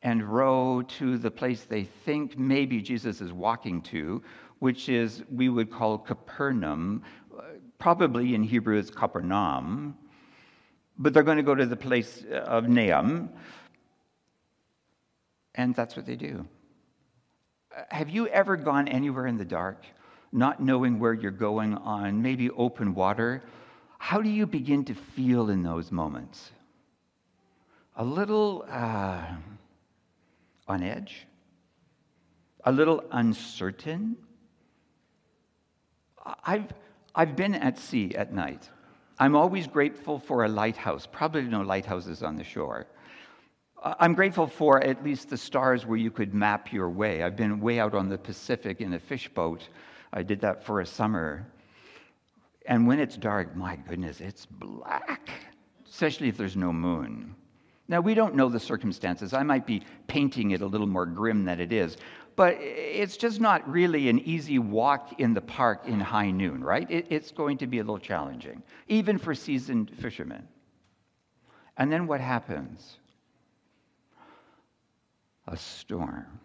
and 0.05 0.23
row 0.23 0.81
to 0.99 1.17
the 1.17 1.29
place 1.29 1.65
they 1.65 1.83
think 1.83 2.37
maybe 2.37 2.81
Jesus 2.81 3.19
is 3.19 3.33
walking 3.33 3.81
to, 3.81 4.23
which 4.59 4.87
is, 4.87 5.23
we 5.29 5.49
would 5.49 5.69
call 5.69 5.97
Capernaum. 5.97 7.03
Uh, 7.37 7.41
probably 7.79 8.35
in 8.35 8.43
Hebrew 8.43 8.77
it's 8.77 8.89
Capernaum 8.89 9.97
but 10.97 11.13
they're 11.13 11.23
going 11.23 11.37
to 11.37 11.43
go 11.43 11.55
to 11.55 11.65
the 11.65 11.75
place 11.75 12.23
uh, 12.31 12.35
of 12.35 12.67
Nahum. 12.69 13.29
And 15.55 15.75
that's 15.75 15.95
what 15.95 16.05
they 16.05 16.15
do. 16.15 16.45
Uh, 17.75 17.83
have 17.89 18.09
you 18.09 18.27
ever 18.27 18.55
gone 18.55 18.87
anywhere 18.87 19.27
in 19.27 19.37
the 19.37 19.45
dark, 19.45 19.85
not 20.31 20.61
knowing 20.61 20.99
where 20.99 21.13
you're 21.13 21.31
going 21.31 21.75
on 21.75 22.21
maybe 22.21 22.49
open 22.51 22.93
water? 22.93 23.43
How 23.97 24.21
do 24.21 24.29
you 24.29 24.45
begin 24.45 24.85
to 24.85 24.93
feel 24.93 25.49
in 25.49 25.63
those 25.63 25.91
moments? 25.91 26.51
A 27.97 28.03
little 28.03 28.65
uh, 28.69 29.23
on 30.67 30.83
edge? 30.83 31.27
A 32.63 32.71
little 32.71 33.03
uncertain? 33.11 34.17
I've, 36.43 36.65
I've 37.13 37.35
been 37.35 37.55
at 37.55 37.77
sea 37.77 38.15
at 38.15 38.33
night. 38.33 38.69
I'm 39.19 39.35
always 39.35 39.67
grateful 39.67 40.19
for 40.19 40.43
a 40.43 40.49
lighthouse, 40.49 41.07
probably 41.09 41.43
no 41.43 41.61
lighthouses 41.61 42.23
on 42.23 42.35
the 42.35 42.43
shore. 42.43 42.87
I'm 43.83 44.15
grateful 44.15 44.47
for 44.47 44.83
at 44.83 45.03
least 45.03 45.29
the 45.29 45.37
stars 45.37 45.85
where 45.85 45.97
you 45.97 46.09
could 46.09 46.33
map 46.33 46.73
your 46.73 46.89
way. 46.89 47.21
I've 47.21 47.35
been 47.35 47.59
way 47.59 47.79
out 47.79 47.93
on 47.93 48.09
the 48.09 48.17
Pacific 48.17 48.81
in 48.81 48.93
a 48.93 48.99
fish 48.99 49.29
boat. 49.29 49.69
I 50.11 50.23
did 50.23 50.41
that 50.41 50.65
for 50.65 50.81
a 50.81 50.85
summer. 50.85 51.47
And 52.65 52.87
when 52.87 52.99
it's 52.99 53.15
dark, 53.15 53.55
my 53.55 53.75
goodness, 53.75 54.21
it's 54.21 54.47
black, 54.47 55.29
especially 55.87 56.29
if 56.29 56.37
there's 56.37 56.55
no 56.55 56.73
moon. 56.73 57.35
Now, 57.87 58.01
we 58.01 58.15
don't 58.15 58.35
know 58.35 58.49
the 58.49 58.59
circumstances. 58.59 59.33
I 59.33 59.43
might 59.43 59.67
be 59.67 59.83
painting 60.07 60.51
it 60.51 60.61
a 60.61 60.65
little 60.65 60.87
more 60.87 61.05
grim 61.05 61.45
than 61.45 61.59
it 61.59 61.71
is, 61.71 61.97
but 62.35 62.57
it's 62.59 63.15
just 63.15 63.39
not 63.39 63.67
really 63.69 64.09
an 64.09 64.19
easy 64.19 64.57
walk 64.57 65.19
in 65.19 65.33
the 65.33 65.41
park 65.41 65.83
in 65.85 65.99
high 65.99 66.31
noon, 66.31 66.63
right? 66.63 66.89
It, 66.89 67.07
it's 67.09 67.31
going 67.31 67.59
to 67.59 67.67
be 67.67 67.77
a 67.77 67.81
little 67.81 67.99
challenging, 67.99 68.63
even 68.87 69.19
for 69.19 69.35
seasoned 69.35 69.91
fishermen. 69.91 70.47
And 71.77 71.91
then 71.91 72.07
what 72.07 72.21
happens? 72.21 72.97
A 75.47 75.55
storm. 75.55 76.39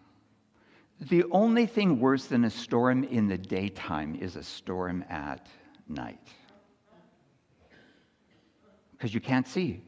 The 1.00 1.24
only 1.30 1.64
thing 1.64 1.98
worse 1.98 2.26
than 2.26 2.44
a 2.44 2.50
storm 2.50 3.04
in 3.04 3.28
the 3.28 3.38
daytime 3.38 4.14
is 4.14 4.36
a 4.36 4.42
storm 4.42 5.02
at 5.08 5.46
night. 5.88 6.28
Because 8.92 9.14
you 9.14 9.20
can't 9.20 9.48
see. 9.48 9.80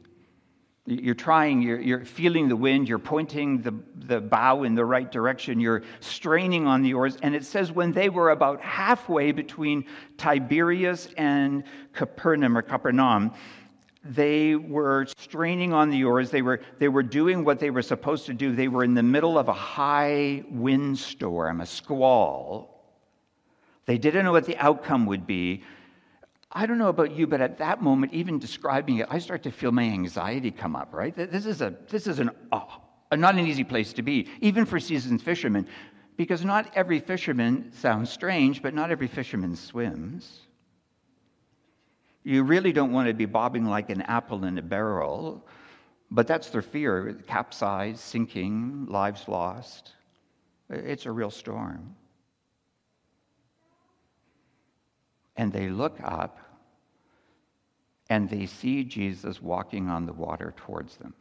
You're 0.85 1.15
trying, 1.15 1.61
you're, 1.61 1.79
you're, 1.79 2.03
feeling 2.03 2.49
the 2.49 2.57
wind, 2.57 2.89
you're 2.89 2.99
pointing 2.99 3.61
the, 3.61 3.73
the 3.95 4.19
bow 4.19 4.63
in 4.63 4.75
the 4.75 4.83
right 4.83 5.09
direction, 5.09 5.61
you're 5.61 5.83
straining 6.01 6.67
on 6.67 6.81
the 6.81 6.93
oars. 6.93 7.17
And 7.21 7.33
it 7.33 7.45
says, 7.45 7.71
when 7.71 7.93
they 7.93 8.09
were 8.09 8.31
about 8.31 8.59
halfway 8.59 9.31
between 9.31 9.85
Tiberias 10.17 11.13
and 11.17 11.63
Capernaum 11.93 12.57
or 12.57 12.61
Capernaum, 12.61 13.31
they 14.03 14.55
were 14.55 15.07
straining 15.17 15.71
on 15.71 15.89
the 15.89 16.03
oars. 16.03 16.29
They 16.29 16.41
were, 16.41 16.59
they 16.79 16.89
were 16.89 17.03
doing 17.03 17.45
what 17.45 17.59
they 17.59 17.69
were 17.69 17.81
supposed 17.81 18.25
to 18.25 18.33
do. 18.33 18.53
They 18.53 18.67
were 18.67 18.83
in 18.83 18.93
the 18.93 19.03
middle 19.03 19.37
of 19.37 19.47
a 19.47 19.53
high 19.53 20.43
windstorm, 20.49 21.61
a 21.61 21.65
squall. 21.65 22.83
They 23.85 23.97
didn't 23.97 24.25
know 24.25 24.33
what 24.33 24.45
the 24.45 24.57
outcome 24.57 25.05
would 25.05 25.25
be. 25.25 25.63
I 26.55 26.67
don't 26.67 26.77
know 26.77 26.89
about 26.89 27.11
you, 27.11 27.25
but 27.25 27.41
at 27.41 27.57
that 27.57 27.81
moment, 27.81 28.13
even 28.13 28.37
describing 28.37 28.97
it, 28.97 29.07
I 29.09 29.17
start 29.17 29.41
to 29.43 29.51
feel 29.51 29.71
my 29.71 29.83
anxiety 29.83 30.51
come 30.51 30.75
up, 30.75 30.93
right? 30.93 31.15
This 31.15 31.47
is, 31.47 31.61
a, 31.61 31.73
this 31.89 32.05
is 32.05 32.19
an, 32.19 32.29
oh, 32.51 32.81
not 33.11 33.33
an 33.33 33.47
easy 33.47 33.63
place 33.63 33.91
to 33.93 34.03
be, 34.03 34.27
even 34.39 34.65
for 34.65 34.79
seasoned 34.79 35.23
fishermen, 35.23 35.67
because 36.15 36.45
not 36.45 36.71
every 36.75 36.99
fisherman 36.99 37.71
sounds 37.71 38.11
strange, 38.11 38.61
but 38.61 38.75
not 38.75 38.91
every 38.91 39.07
fisherman 39.07 39.55
swims. 39.55 40.41
You 42.23 42.43
really 42.43 42.71
don't 42.71 42.91
want 42.91 43.07
to 43.07 43.15
be 43.15 43.25
bobbing 43.25 43.65
like 43.65 43.89
an 43.89 44.03
apple 44.03 44.45
in 44.45 44.59
a 44.59 44.61
barrel, 44.61 45.45
but 46.11 46.27
that's 46.27 46.51
their 46.51 46.61
fear 46.61 47.17
capsize, 47.25 47.99
sinking, 47.99 48.85
lives 48.87 49.27
lost. 49.27 49.93
It's 50.69 51.07
a 51.07 51.11
real 51.11 51.31
storm. 51.31 51.95
And 55.35 55.51
they 55.51 55.69
look 55.69 55.97
up 56.03 56.37
and 58.13 58.29
they 58.29 58.45
see 58.45 58.83
Jesus 58.83 59.41
walking 59.41 59.89
on 59.89 60.05
the 60.05 60.13
water 60.13 60.53
towards 60.55 60.97
them. 60.97 61.15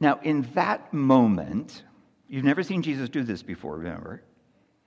Now, 0.00 0.18
in 0.24 0.42
that 0.54 0.92
moment, 0.92 1.84
you've 2.28 2.44
never 2.44 2.64
seen 2.64 2.82
Jesus 2.82 3.08
do 3.08 3.22
this 3.22 3.42
before, 3.42 3.76
remember? 3.76 4.22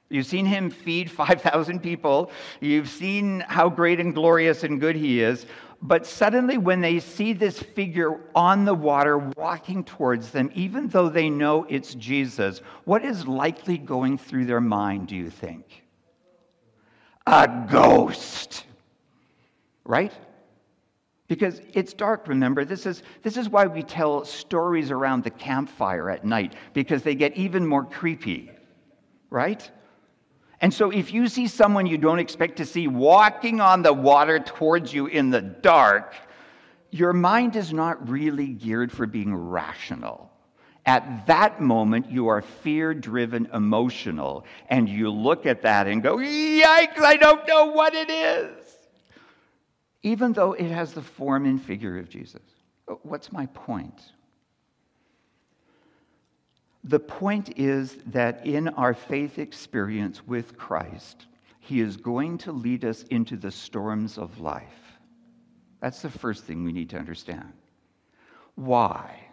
You've 0.09 0.25
seen 0.25 0.45
him 0.45 0.69
feed 0.69 1.09
5,000 1.25 1.79
people. 1.81 2.29
You've 2.59 2.89
seen 2.89 3.39
how 3.47 3.69
great 3.69 4.01
and 4.01 4.13
glorious 4.13 4.63
and 4.63 4.81
good 4.81 4.97
he 4.97 5.21
is. 5.21 5.45
But 5.81 6.05
suddenly, 6.05 6.57
when 6.57 6.81
they 6.81 6.99
see 6.99 7.31
this 7.31 7.57
figure 7.57 8.19
on 8.35 8.65
the 8.65 8.73
water 8.73 9.17
walking 9.17 9.85
towards 9.85 10.31
them, 10.31 10.51
even 10.55 10.87
though 10.87 11.07
they 11.07 11.29
know 11.29 11.65
it's 11.69 11.93
Jesus, 11.93 12.59
what 12.83 13.05
is 13.05 13.27
likely 13.27 13.77
going 13.77 14.17
through 14.17 14.45
their 14.45 14.61
mind, 14.61 15.07
do 15.07 15.15
you 15.15 15.29
think? 15.29 15.83
a 17.27 17.67
ghost. 17.69 18.63
Right? 19.83 20.13
Because 21.27 21.61
it's 21.73 21.93
dark, 21.93 22.27
remember? 22.27 22.63
This 22.63 22.85
is, 22.85 23.03
this 23.21 23.35
is 23.35 23.49
why 23.49 23.67
we 23.67 23.83
tell 23.83 24.23
stories 24.23 24.91
around 24.91 25.23
the 25.23 25.29
campfire 25.29 26.09
at 26.09 26.23
night, 26.23 26.53
because 26.73 27.03
they 27.03 27.15
get 27.15 27.35
even 27.35 27.67
more 27.67 27.83
creepy, 27.83 28.49
right? 29.29 29.69
And 30.61 30.73
so 30.73 30.89
if 30.89 31.13
you 31.13 31.27
see 31.27 31.47
someone 31.47 31.85
you 31.85 31.97
don't 31.97 32.19
expect 32.19 32.57
to 32.57 32.65
see 32.65 32.87
walking 32.87 33.59
on 33.59 33.81
the 33.81 33.93
water 33.93 34.39
towards 34.39 34.93
you 34.93 35.07
in 35.07 35.29
the 35.29 35.41
dark, 35.41 36.15
your 36.91 37.13
mind 37.13 37.55
is 37.57 37.73
not 37.73 38.09
really 38.09 38.47
geared 38.47 38.91
for 38.91 39.05
being 39.05 39.35
rational. 39.35 40.31
At 40.85 41.27
that 41.27 41.59
moment, 41.59 42.09
you 42.09 42.29
are 42.29 42.41
fear 42.41 42.93
driven 42.93 43.49
emotional, 43.53 44.45
and 44.69 44.87
you 44.87 45.11
look 45.11 45.45
at 45.45 45.63
that 45.63 45.85
and 45.85 46.01
go, 46.01 46.15
Yikes, 46.15 46.99
I 46.99 47.17
don't 47.19 47.45
know 47.45 47.65
what 47.65 47.93
it 47.93 48.09
is. 48.09 48.66
Even 50.07 50.31
though 50.31 50.53
it 50.53 50.71
has 50.71 50.93
the 50.93 51.01
form 51.01 51.45
and 51.45 51.61
figure 51.61 51.97
of 51.97 52.07
Jesus. 52.07 52.41
What's 53.01 53.33
my 53.33 53.45
point? 53.47 54.13
The 56.85 56.99
point 56.99 57.59
is 57.59 57.97
that 58.05 58.45
in 58.45 58.69
our 58.69 58.93
faith 58.93 59.37
experience 59.37 60.25
with 60.25 60.57
Christ, 60.57 61.25
He 61.59 61.81
is 61.81 61.97
going 61.97 62.37
to 62.39 62.53
lead 62.53 62.85
us 62.85 63.03
into 63.03 63.35
the 63.35 63.51
storms 63.51 64.17
of 64.17 64.39
life. 64.39 64.63
That's 65.81 66.01
the 66.01 66.09
first 66.09 66.45
thing 66.45 66.63
we 66.63 66.71
need 66.71 66.89
to 66.91 66.97
understand. 66.97 67.51
Why? 68.55 69.27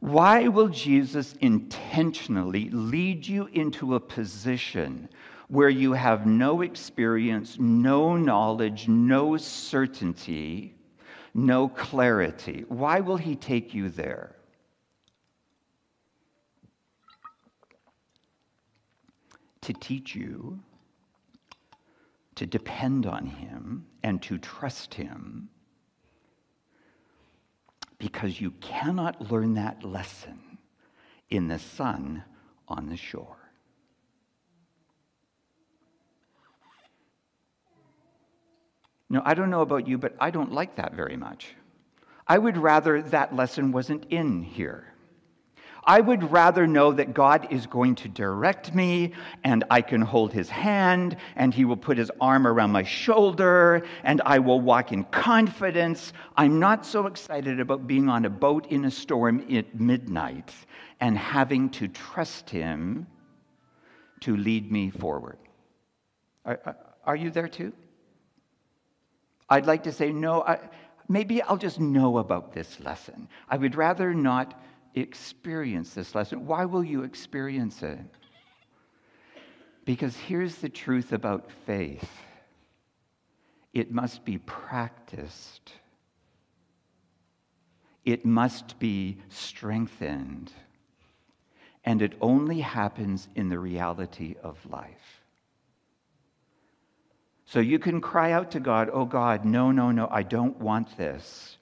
Why 0.00 0.48
will 0.48 0.68
Jesus 0.68 1.34
intentionally 1.42 2.70
lead 2.70 3.26
you 3.26 3.46
into 3.52 3.94
a 3.94 4.00
position 4.00 5.10
where 5.48 5.68
you 5.68 5.92
have 5.92 6.26
no 6.26 6.62
experience, 6.62 7.58
no 7.58 8.16
knowledge, 8.16 8.88
no 8.88 9.36
certainty, 9.36 10.74
no 11.34 11.68
clarity? 11.68 12.64
Why 12.68 13.00
will 13.00 13.16
he 13.16 13.36
take 13.36 13.74
you 13.74 13.88
there? 13.88 14.34
To 19.62 19.72
teach 19.72 20.14
you 20.14 20.60
to 22.36 22.46
depend 22.46 23.06
on 23.06 23.26
him 23.26 23.86
and 24.02 24.22
to 24.22 24.38
trust 24.38 24.94
him 24.94 25.48
because 27.98 28.40
you 28.40 28.50
cannot 28.60 29.30
learn 29.32 29.54
that 29.54 29.82
lesson 29.82 30.58
in 31.30 31.48
the 31.48 31.58
sun 31.58 32.22
on 32.68 32.88
the 32.88 32.96
shore. 32.96 33.45
I 39.24 39.34
don't 39.34 39.50
know 39.50 39.62
about 39.62 39.86
you, 39.86 39.98
but 39.98 40.14
I 40.20 40.30
don't 40.30 40.52
like 40.52 40.76
that 40.76 40.94
very 40.94 41.16
much. 41.16 41.54
I 42.26 42.38
would 42.38 42.56
rather 42.56 43.02
that 43.02 43.34
lesson 43.34 43.72
wasn't 43.72 44.06
in 44.10 44.42
here. 44.42 44.92
I 45.86 46.00
would 46.00 46.32
rather 46.32 46.66
know 46.66 46.92
that 46.92 47.14
God 47.14 47.46
is 47.52 47.68
going 47.68 47.94
to 47.96 48.08
direct 48.08 48.74
me 48.74 49.12
and 49.44 49.62
I 49.70 49.82
can 49.82 50.00
hold 50.00 50.32
his 50.32 50.50
hand 50.50 51.16
and 51.36 51.54
he 51.54 51.64
will 51.64 51.76
put 51.76 51.96
his 51.96 52.10
arm 52.20 52.44
around 52.44 52.72
my 52.72 52.82
shoulder 52.82 53.86
and 54.02 54.20
I 54.26 54.40
will 54.40 54.60
walk 54.60 54.90
in 54.90 55.04
confidence. 55.04 56.12
I'm 56.36 56.58
not 56.58 56.84
so 56.84 57.06
excited 57.06 57.60
about 57.60 57.86
being 57.86 58.08
on 58.08 58.24
a 58.24 58.30
boat 58.30 58.66
in 58.70 58.84
a 58.84 58.90
storm 58.90 59.46
at 59.54 59.78
midnight 59.78 60.52
and 60.98 61.16
having 61.16 61.70
to 61.70 61.86
trust 61.86 62.50
him 62.50 63.06
to 64.20 64.36
lead 64.36 64.72
me 64.72 64.90
forward. 64.90 65.38
Are, 66.44 66.76
are 67.04 67.16
you 67.16 67.30
there 67.30 67.48
too? 67.48 67.72
I'd 69.48 69.66
like 69.66 69.84
to 69.84 69.92
say, 69.92 70.12
no, 70.12 70.42
I, 70.42 70.58
maybe 71.08 71.42
I'll 71.42 71.56
just 71.56 71.80
know 71.80 72.18
about 72.18 72.52
this 72.52 72.80
lesson. 72.80 73.28
I 73.48 73.56
would 73.56 73.74
rather 73.74 74.12
not 74.12 74.60
experience 74.94 75.94
this 75.94 76.14
lesson. 76.14 76.46
Why 76.46 76.64
will 76.64 76.82
you 76.82 77.02
experience 77.02 77.82
it? 77.82 77.98
Because 79.84 80.16
here's 80.16 80.56
the 80.56 80.68
truth 80.68 81.12
about 81.12 81.50
faith 81.64 82.08
it 83.72 83.92
must 83.92 84.24
be 84.24 84.38
practiced, 84.38 85.70
it 88.04 88.24
must 88.24 88.78
be 88.78 89.18
strengthened, 89.28 90.50
and 91.84 92.00
it 92.00 92.14
only 92.20 92.60
happens 92.60 93.28
in 93.36 93.48
the 93.48 93.58
reality 93.58 94.34
of 94.42 94.58
life. 94.66 95.15
So 97.46 97.60
you 97.60 97.78
can 97.78 98.00
cry 98.00 98.32
out 98.32 98.50
to 98.52 98.60
God, 98.60 98.90
Oh 98.92 99.04
God, 99.04 99.44
no, 99.44 99.70
no, 99.70 99.92
no, 99.92 100.08
I 100.10 100.22
don't 100.22 100.58
want 100.58 100.96
this. 100.96 101.56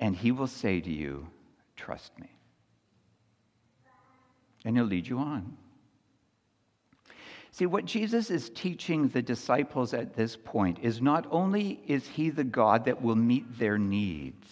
And 0.00 0.16
He 0.16 0.32
will 0.32 0.48
say 0.48 0.80
to 0.80 0.90
you, 0.90 1.28
Trust 1.76 2.18
me. 2.18 2.28
And 4.64 4.76
He'll 4.76 4.84
lead 4.84 5.06
you 5.06 5.18
on. 5.18 5.56
See, 7.52 7.66
what 7.66 7.84
Jesus 7.84 8.30
is 8.30 8.50
teaching 8.50 9.08
the 9.08 9.22
disciples 9.22 9.94
at 9.94 10.14
this 10.14 10.36
point 10.36 10.78
is 10.82 11.00
not 11.00 11.26
only 11.30 11.80
is 11.86 12.06
He 12.06 12.30
the 12.30 12.44
God 12.44 12.84
that 12.84 13.02
will 13.02 13.16
meet 13.16 13.58
their 13.58 13.78
needs, 13.78 14.48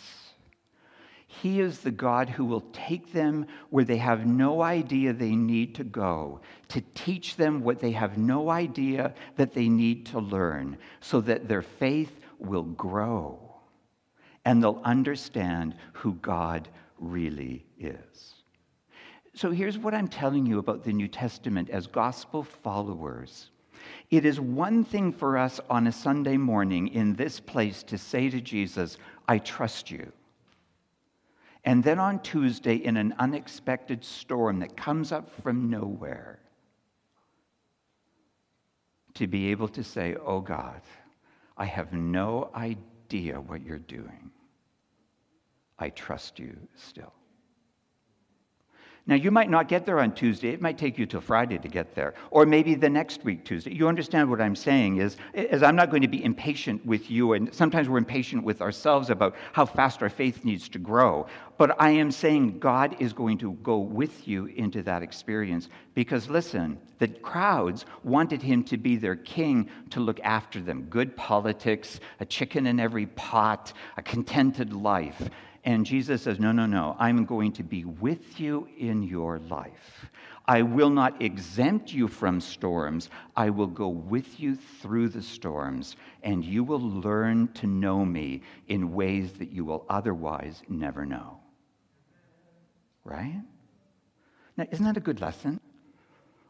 he 1.30 1.60
is 1.60 1.80
the 1.80 1.90
God 1.90 2.30
who 2.30 2.46
will 2.46 2.64
take 2.72 3.12
them 3.12 3.46
where 3.68 3.84
they 3.84 3.98
have 3.98 4.26
no 4.26 4.62
idea 4.62 5.12
they 5.12 5.36
need 5.36 5.74
to 5.74 5.84
go, 5.84 6.40
to 6.68 6.80
teach 6.94 7.36
them 7.36 7.60
what 7.60 7.80
they 7.80 7.92
have 7.92 8.16
no 8.16 8.48
idea 8.48 9.14
that 9.36 9.52
they 9.52 9.68
need 9.68 10.06
to 10.06 10.20
learn, 10.20 10.78
so 11.00 11.20
that 11.20 11.46
their 11.46 11.60
faith 11.62 12.18
will 12.38 12.62
grow 12.62 13.38
and 14.46 14.62
they'll 14.62 14.80
understand 14.84 15.74
who 15.92 16.14
God 16.14 16.66
really 16.98 17.66
is. 17.78 18.34
So 19.34 19.50
here's 19.50 19.76
what 19.76 19.92
I'm 19.92 20.08
telling 20.08 20.46
you 20.46 20.58
about 20.58 20.82
the 20.82 20.94
New 20.94 21.08
Testament 21.08 21.68
as 21.68 21.86
gospel 21.86 22.42
followers. 22.42 23.50
It 24.10 24.24
is 24.24 24.40
one 24.40 24.82
thing 24.82 25.12
for 25.12 25.36
us 25.36 25.60
on 25.68 25.86
a 25.86 25.92
Sunday 25.92 26.38
morning 26.38 26.88
in 26.88 27.14
this 27.14 27.38
place 27.38 27.82
to 27.84 27.98
say 27.98 28.30
to 28.30 28.40
Jesus, 28.40 28.96
I 29.28 29.38
trust 29.38 29.90
you. 29.90 30.10
And 31.68 31.84
then 31.84 31.98
on 31.98 32.20
Tuesday, 32.20 32.76
in 32.76 32.96
an 32.96 33.14
unexpected 33.18 34.02
storm 34.02 34.60
that 34.60 34.74
comes 34.74 35.12
up 35.12 35.30
from 35.42 35.68
nowhere, 35.68 36.38
to 39.12 39.26
be 39.26 39.50
able 39.50 39.68
to 39.68 39.84
say, 39.84 40.16
Oh 40.24 40.40
God, 40.40 40.80
I 41.58 41.66
have 41.66 41.92
no 41.92 42.50
idea 42.54 43.38
what 43.38 43.62
you're 43.62 43.76
doing. 43.76 44.30
I 45.78 45.90
trust 45.90 46.38
you 46.38 46.56
still. 46.74 47.12
Now, 49.08 49.14
you 49.14 49.30
might 49.30 49.48
not 49.48 49.68
get 49.68 49.86
there 49.86 50.00
on 50.00 50.12
Tuesday. 50.12 50.50
It 50.50 50.60
might 50.60 50.76
take 50.76 50.98
you 50.98 51.06
till 51.06 51.22
Friday 51.22 51.56
to 51.56 51.66
get 51.66 51.94
there, 51.94 52.12
or 52.30 52.44
maybe 52.44 52.74
the 52.74 52.90
next 52.90 53.24
week, 53.24 53.42
Tuesday. 53.42 53.74
You 53.74 53.88
understand 53.88 54.28
what 54.28 54.38
I'm 54.38 54.54
saying 54.54 54.98
is, 54.98 55.16
is 55.32 55.62
I'm 55.62 55.76
not 55.76 55.88
going 55.88 56.02
to 56.02 56.08
be 56.08 56.22
impatient 56.22 56.84
with 56.84 57.10
you, 57.10 57.32
and 57.32 57.52
sometimes 57.54 57.88
we're 57.88 57.96
impatient 57.96 58.44
with 58.44 58.60
ourselves 58.60 59.08
about 59.08 59.34
how 59.54 59.64
fast 59.64 60.02
our 60.02 60.10
faith 60.10 60.44
needs 60.44 60.68
to 60.68 60.78
grow. 60.78 61.26
But 61.56 61.74
I 61.80 61.88
am 61.88 62.10
saying 62.10 62.58
God 62.58 62.96
is 62.98 63.14
going 63.14 63.38
to 63.38 63.54
go 63.62 63.78
with 63.78 64.28
you 64.28 64.44
into 64.44 64.82
that 64.82 65.02
experience 65.02 65.70
because, 65.94 66.28
listen, 66.28 66.78
the 66.98 67.08
crowds 67.08 67.86
wanted 68.04 68.42
him 68.42 68.62
to 68.64 68.76
be 68.76 68.96
their 68.96 69.16
king 69.16 69.70
to 69.88 70.00
look 70.00 70.20
after 70.20 70.60
them. 70.60 70.82
Good 70.82 71.16
politics, 71.16 71.98
a 72.20 72.26
chicken 72.26 72.66
in 72.66 72.78
every 72.78 73.06
pot, 73.06 73.72
a 73.96 74.02
contented 74.02 74.74
life. 74.74 75.30
And 75.68 75.84
Jesus 75.84 76.22
says, 76.22 76.40
No, 76.40 76.50
no, 76.50 76.64
no, 76.64 76.96
I'm 76.98 77.26
going 77.26 77.52
to 77.52 77.62
be 77.62 77.84
with 77.84 78.40
you 78.40 78.66
in 78.78 79.02
your 79.02 79.38
life. 79.38 80.06
I 80.46 80.62
will 80.62 80.88
not 80.88 81.20
exempt 81.20 81.92
you 81.92 82.08
from 82.08 82.40
storms. 82.40 83.10
I 83.36 83.50
will 83.50 83.66
go 83.66 83.88
with 83.88 84.40
you 84.40 84.56
through 84.56 85.10
the 85.10 85.20
storms, 85.20 85.96
and 86.22 86.42
you 86.42 86.64
will 86.64 86.80
learn 86.80 87.48
to 87.48 87.66
know 87.66 88.02
me 88.02 88.40
in 88.68 88.94
ways 88.94 89.34
that 89.34 89.52
you 89.52 89.62
will 89.62 89.84
otherwise 89.90 90.62
never 90.70 91.04
know. 91.04 91.38
Right? 93.04 93.42
Now, 94.56 94.64
isn't 94.70 94.86
that 94.86 94.96
a 94.96 95.00
good 95.00 95.20
lesson? 95.20 95.60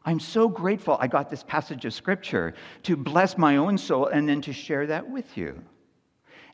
I'm 0.05 0.21
so 0.21 0.47
grateful 0.47 0.95
I 0.97 1.07
got 1.07 1.29
this 1.29 1.43
passage 1.43 1.83
of 1.83 1.93
scripture 1.93 2.53
to 2.83 2.95
bless 2.95 3.37
my 3.37 3.57
own 3.57 3.77
soul 3.77 4.05
and 4.05 4.29
then 4.29 4.39
to 4.43 4.53
share 4.53 4.87
that 4.87 5.09
with 5.09 5.35
you. 5.35 5.61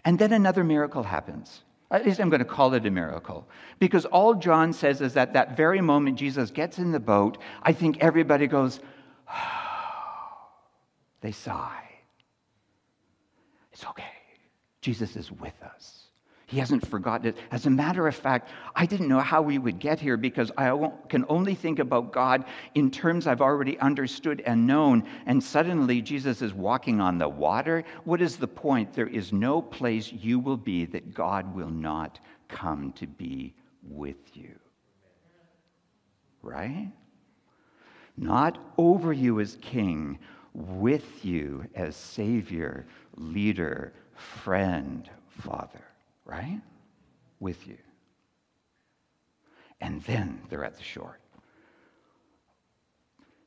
And 0.04 0.18
then 0.18 0.34
another 0.34 0.64
miracle 0.64 1.04
happens. 1.04 1.62
At 1.92 2.06
least 2.06 2.20
I'm 2.20 2.30
going 2.30 2.40
to 2.40 2.46
call 2.46 2.74
it 2.74 2.86
a 2.86 2.92
miracle. 2.92 3.48
Because 3.80 4.06
all 4.06 4.34
John 4.34 4.74
says 4.74 5.02
is 5.02 5.14
that 5.14 5.34
that 5.34 5.56
very 5.56 5.82
moment 5.82 6.18
Jesus 6.18 6.52
gets 6.52 6.80
in 6.80 6.92
the 6.92 7.00
boat, 7.00 7.38
I 7.62 7.74
think 7.74 7.98
everybody 8.02 8.48
goes, 8.48 8.80
they 11.22 11.32
sigh. 11.32 11.84
It's 13.72 13.86
okay. 13.86 14.04
Jesus 14.82 15.16
is 15.16 15.32
with 15.32 15.62
us. 15.64 16.08
He 16.48 16.60
hasn't 16.60 16.88
forgotten 16.88 17.28
it. 17.28 17.38
As 17.50 17.66
a 17.66 17.72
matter 17.72 18.08
of 18.08 18.16
fact, 18.16 18.50
I 18.76 18.86
didn't 18.86 19.08
know 19.08 19.20
how 19.20 19.42
we 19.42 19.58
would 19.58 19.80
get 19.80 20.00
here 20.00 20.16
because 20.16 20.52
I 20.58 20.90
can 21.10 21.26
only 21.28 21.56
think 21.56 21.80
about 21.80 22.12
God 22.12 22.46
in 22.76 22.92
terms 22.92 23.26
I've 23.26 23.42
already 23.42 23.80
understood 23.80 24.44
and 24.46 24.68
known. 24.68 25.06
And 25.26 25.44
suddenly 25.44 26.04
Jesus 26.04 26.44
is 26.44 26.54
walking 26.54 27.02
on 27.02 27.18
the 27.18 27.28
water. 27.28 27.84
What 28.04 28.22
is 28.22 28.38
the 28.38 28.48
point? 28.48 28.94
There 28.94 29.08
is 29.08 29.34
no 29.34 29.60
place 29.60 30.12
you 30.12 30.40
will 30.40 30.58
be 30.58 30.86
that 30.86 31.16
God 31.16 31.56
will 31.56 31.72
not 31.72 32.20
come 32.48 32.92
to 32.94 33.08
be 33.08 33.56
with 33.82 34.38
you. 34.38 34.54
Right? 36.44 36.92
Not 38.18 38.60
over 38.78 39.12
you 39.12 39.40
as 39.40 39.58
king, 39.62 40.20
with 40.54 41.26
you 41.26 41.66
as 41.74 41.96
Savior, 41.96 42.86
leader, 43.18 43.94
friend, 44.14 45.10
Father 45.42 45.82
right? 46.26 46.62
With 47.40 47.68
you. 47.68 47.78
And 49.82 50.02
then 50.04 50.42
they're 50.50 50.66
at 50.66 50.78
the 50.78 50.84
shore. 50.84 51.20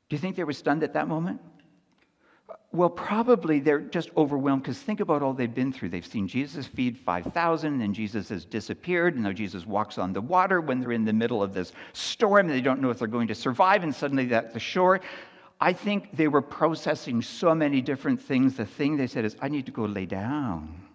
Do 0.09 0.17
you 0.17 0.21
think 0.21 0.37
they 0.37 0.45
were 0.45 0.53
stunned 0.53 0.83
at 0.83 0.95
that 0.95 1.09
moment? 1.09 1.41
Well, 2.71 2.91
probably 2.91 3.61
they're 3.61 3.81
just 3.81 4.11
overwhelmed 4.17 4.63
because 4.63 4.79
think 4.79 5.01
about 5.01 5.23
all 5.23 5.33
they've 5.33 5.55
been 5.55 5.73
through. 5.73 5.89
They've 5.89 6.07
seen 6.07 6.29
Jesus 6.29 6.67
feed 6.67 6.99
5,000, 6.99 7.81
and 7.81 7.95
Jesus 7.95 8.29
has 8.29 8.45
disappeared, 8.45 9.15
and 9.15 9.25
now 9.25 9.33
Jesus 9.33 9.67
walks 9.67 9.99
on 9.99 10.13
the 10.13 10.21
water 10.21 10.61
when 10.61 10.81
they're 10.81 10.93
in 10.93 11.05
the 11.05 11.13
middle 11.13 11.43
of 11.43 11.55
this 11.55 11.73
storm. 11.95 12.47
They 12.47 12.61
don't 12.61 12.81
know 12.81 12.91
if 12.91 12.99
they're 12.99 13.09
going 13.09 13.29
to 13.29 13.35
survive, 13.35 13.85
and 13.85 13.95
suddenly 13.95 14.27
they're 14.27 14.39
at 14.39 14.53
the 14.53 14.61
shore. 14.61 15.01
I 15.61 15.73
think 15.73 16.15
they 16.17 16.29
were 16.29 16.43
processing 16.43 17.21
so 17.23 17.55
many 17.55 17.81
different 17.81 18.21
things. 18.21 18.57
The 18.57 18.67
thing 18.67 18.97
they 18.97 19.07
said 19.07 19.25
is, 19.25 19.37
I 19.41 19.49
need 19.49 19.67
to 19.67 19.73
go 19.73 19.85
lay 19.85 20.07
down. 20.07 20.88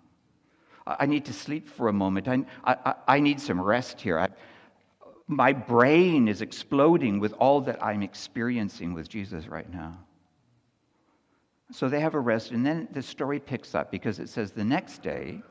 I 0.86 1.06
need 1.06 1.26
to 1.26 1.34
sleep 1.34 1.70
for 1.70 1.88
a 1.88 1.94
moment. 1.94 2.28
I, 2.28 2.46
I, 2.66 2.96
I 3.08 3.20
need 3.20 3.40
some 3.40 3.62
rest 3.62 4.02
here. 4.02 4.20
I, 4.20 4.30
my 5.28 5.54
brain 5.54 6.28
is 6.28 6.42
exploding 6.42 7.20
with 7.20 7.34
all 7.34 7.62
that 7.62 7.84
I'm 7.84 8.04
experiencing 8.04 8.94
with 8.94 9.08
Jesus 9.08 9.48
right 9.48 9.72
now. 9.72 9.98
So 11.72 11.90
they 11.90 12.02
have 12.02 12.14
a 12.14 12.20
rest, 12.20 12.52
and 12.52 12.66
then 12.66 12.88
the 12.92 13.02
story 13.02 13.40
picks 13.40 13.74
up 13.74 13.90
because 13.90 14.20
it 14.20 14.30
says 14.30 14.52
the 14.52 14.64
next 14.64 15.02
day, 15.02 15.42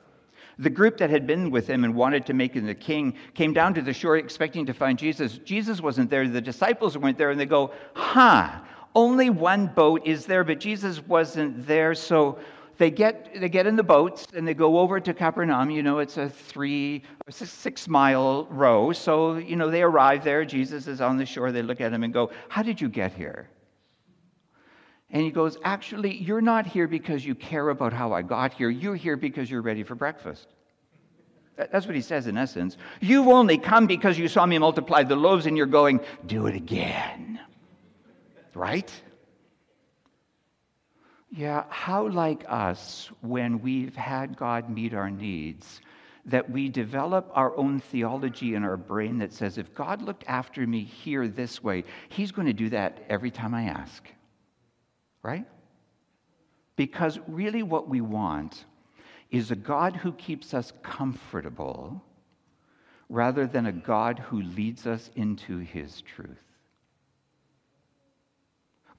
the 0.59 0.71
group 0.71 0.99
that 0.99 1.11
had 1.11 1.27
been 1.27 1.51
with 1.51 1.67
him 1.67 1.85
and 1.85 1.95
wanted 1.95 2.27
to 2.27 2.35
make 2.35 2.55
him 2.55 2.67
the 2.67 2.75
king 2.75 3.15
came 3.35 3.53
down 3.53 3.75
to 3.75 3.83
the 3.83 3.93
shore 3.93 4.19
expecting 4.19 4.67
to 4.67 4.75
find 4.75 4.99
Jesus. 4.99 5.39
Jesus 5.39 5.81
wasn't 5.81 6.11
there, 6.11 6.29
the 6.29 6.41
disciples 6.41 6.97
weren't 6.99 7.17
there, 7.17 7.31
and 7.31 7.41
they 7.41 7.47
go, 7.47 7.73
Huh, 7.95 8.61
only 8.95 9.31
one 9.31 9.67
boat 9.69 10.03
is 10.05 10.27
there, 10.27 10.45
but 10.45 10.61
Jesus 10.61 11.03
wasn't 11.07 11.67
there, 11.67 11.95
so 11.95 12.39
they 12.79 12.91
get, 12.91 13.41
they 13.41 13.49
get 13.49 13.67
in 13.67 13.77
the 13.77 13.83
boats 13.83 14.27
and 14.35 14.47
they 14.47 14.55
go 14.55 14.79
over 14.79 15.01
to 15.01 15.15
Capernaum. 15.15 15.71
You 15.71 15.83
know, 15.83 15.99
it's 15.99 16.17
a 16.17 16.29
three 16.29 17.03
six 17.31 17.89
mile 17.89 18.47
row. 18.51 18.93
So, 18.93 19.37
you 19.37 19.57
know, 19.57 19.71
they 19.71 19.83
arrive 19.83 20.25
there. 20.25 20.45
Jesus 20.45 20.87
is 20.87 21.01
on 21.01 21.17
the 21.17 21.27
shore. 21.27 21.53
They 21.53 21.63
look 21.63 21.81
at 21.81 21.93
him 21.93 22.03
and 22.03 22.13
go, 22.13 22.31
How 22.49 22.63
did 22.63 22.81
you 22.81 22.89
get 22.89 23.13
here? 23.13 23.49
And 25.11 25.23
he 25.23 25.31
goes, 25.31 25.59
Actually, 25.65 26.17
you're 26.17 26.41
not 26.41 26.67
here 26.67 26.89
because 26.89 27.25
you 27.25 27.35
care 27.35 27.69
about 27.69 27.93
how 27.93 28.13
I 28.13 28.23
got 28.23 28.53
here. 28.55 28.71
You're 28.71 28.97
here 28.97 29.17
because 29.17 29.51
you're 29.51 29.63
ready 29.63 29.83
for 29.83 29.95
breakfast. 29.95 30.49
That's 31.57 31.87
what 31.87 31.95
he 31.95 32.01
says 32.01 32.27
in 32.27 32.39
essence. 32.39 32.79
You've 33.01 33.29
only 33.29 33.59
come 33.59 33.87
because 33.87 34.19
you 34.19 34.27
saw 34.27 34.47
me 34.47 34.59
multiply 34.59 35.03
the 35.03 35.17
loaves 35.17 35.47
and 35.47 35.57
you're 35.57 35.67
going, 35.67 36.01
Do 36.27 36.47
it 36.47 36.57
again. 36.57 37.39
Right? 38.55 38.91
Yeah, 41.35 41.65
how 41.71 42.09
like 42.09 42.45
us 42.47 43.11
when 43.23 43.63
we've 43.63 43.97
had 43.97 44.37
God 44.37 44.69
meet 44.69 44.93
our 44.93 45.11
needs 45.11 45.81
that 46.27 46.49
we 46.51 46.69
develop 46.69 47.31
our 47.33 47.57
own 47.57 47.81
theology 47.81 48.55
in 48.55 48.63
our 48.63 48.77
brain 48.77 49.19
that 49.19 49.33
says, 49.33 49.57
if 49.57 49.75
God 49.75 50.03
looked 50.03 50.25
after 50.29 50.67
me 50.67 50.85
here 50.85 51.27
this 51.27 51.63
way, 51.65 51.85
He's 52.11 52.33
going 52.33 52.47
to 52.47 52.53
do 52.53 52.69
that 52.69 52.99
every 53.09 53.31
time 53.31 53.55
I 53.55 53.65
ask. 53.65 54.07
Right? 55.23 55.47
Because 56.77 57.19
really, 57.27 57.63
what 57.63 57.89
we 57.89 58.03
want 58.03 58.67
is 59.31 59.51
a 59.51 59.57
God 59.57 59.97
who 59.97 60.13
keeps 60.13 60.53
us 60.53 60.71
comfortable 60.83 62.03
rather 63.09 63.47
than 63.47 63.67
a 63.67 63.73
God 63.73 64.19
who 64.19 64.43
leads 64.43 64.87
us 64.87 65.11
into 65.17 65.59
His 65.59 66.03
truth. 66.03 66.52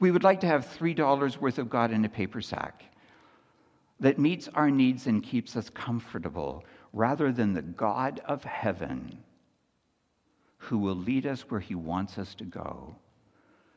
We 0.03 0.11
would 0.11 0.25
like 0.25 0.41
to 0.41 0.47
have 0.47 0.65
$3 0.65 1.37
worth 1.37 1.59
of 1.59 1.69
God 1.69 1.93
in 1.93 2.03
a 2.03 2.09
paper 2.09 2.41
sack 2.41 2.83
that 4.01 4.19
meets 4.19 4.49
our 4.49 4.69
needs 4.69 5.07
and 5.07 5.23
keeps 5.23 5.55
us 5.55 5.69
comfortable 5.69 6.65
rather 6.91 7.31
than 7.31 7.53
the 7.53 7.61
God 7.61 8.19
of 8.25 8.43
heaven 8.43 9.19
who 10.57 10.77
will 10.77 10.97
lead 10.97 11.25
us 11.25 11.49
where 11.49 11.61
he 11.61 11.75
wants 11.75 12.17
us 12.17 12.35
to 12.35 12.43
go 12.43 12.93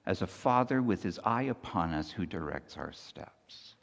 as 0.05 0.21
a 0.21 0.27
father 0.27 0.83
with 0.83 1.01
his 1.01 1.21
eye 1.23 1.45
upon 1.45 1.95
us 1.95 2.11
who 2.11 2.27
directs 2.27 2.77
our 2.77 2.93
steps. 2.93 3.77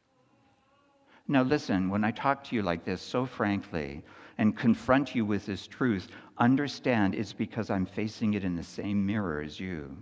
Now, 1.30 1.44
listen, 1.44 1.90
when 1.90 2.04
I 2.04 2.12
talk 2.12 2.44
to 2.44 2.58
you 2.58 2.62
like 2.62 2.84
this 2.84 3.02
so 3.02 3.26
frankly 3.26 4.04
and 4.38 4.58
confront 4.58 5.16
you 5.16 5.24
with 5.24 5.46
this 5.46 5.66
truth, 5.66 6.10
understand 6.40 7.16
it's 7.16 7.32
because 7.32 7.70
I'm 7.70 7.86
facing 7.86 8.34
it 8.34 8.44
in 8.44 8.58
the 8.58 8.64
same 8.64 9.06
mirror 9.06 9.42
as 9.42 9.62
you. 9.62 9.96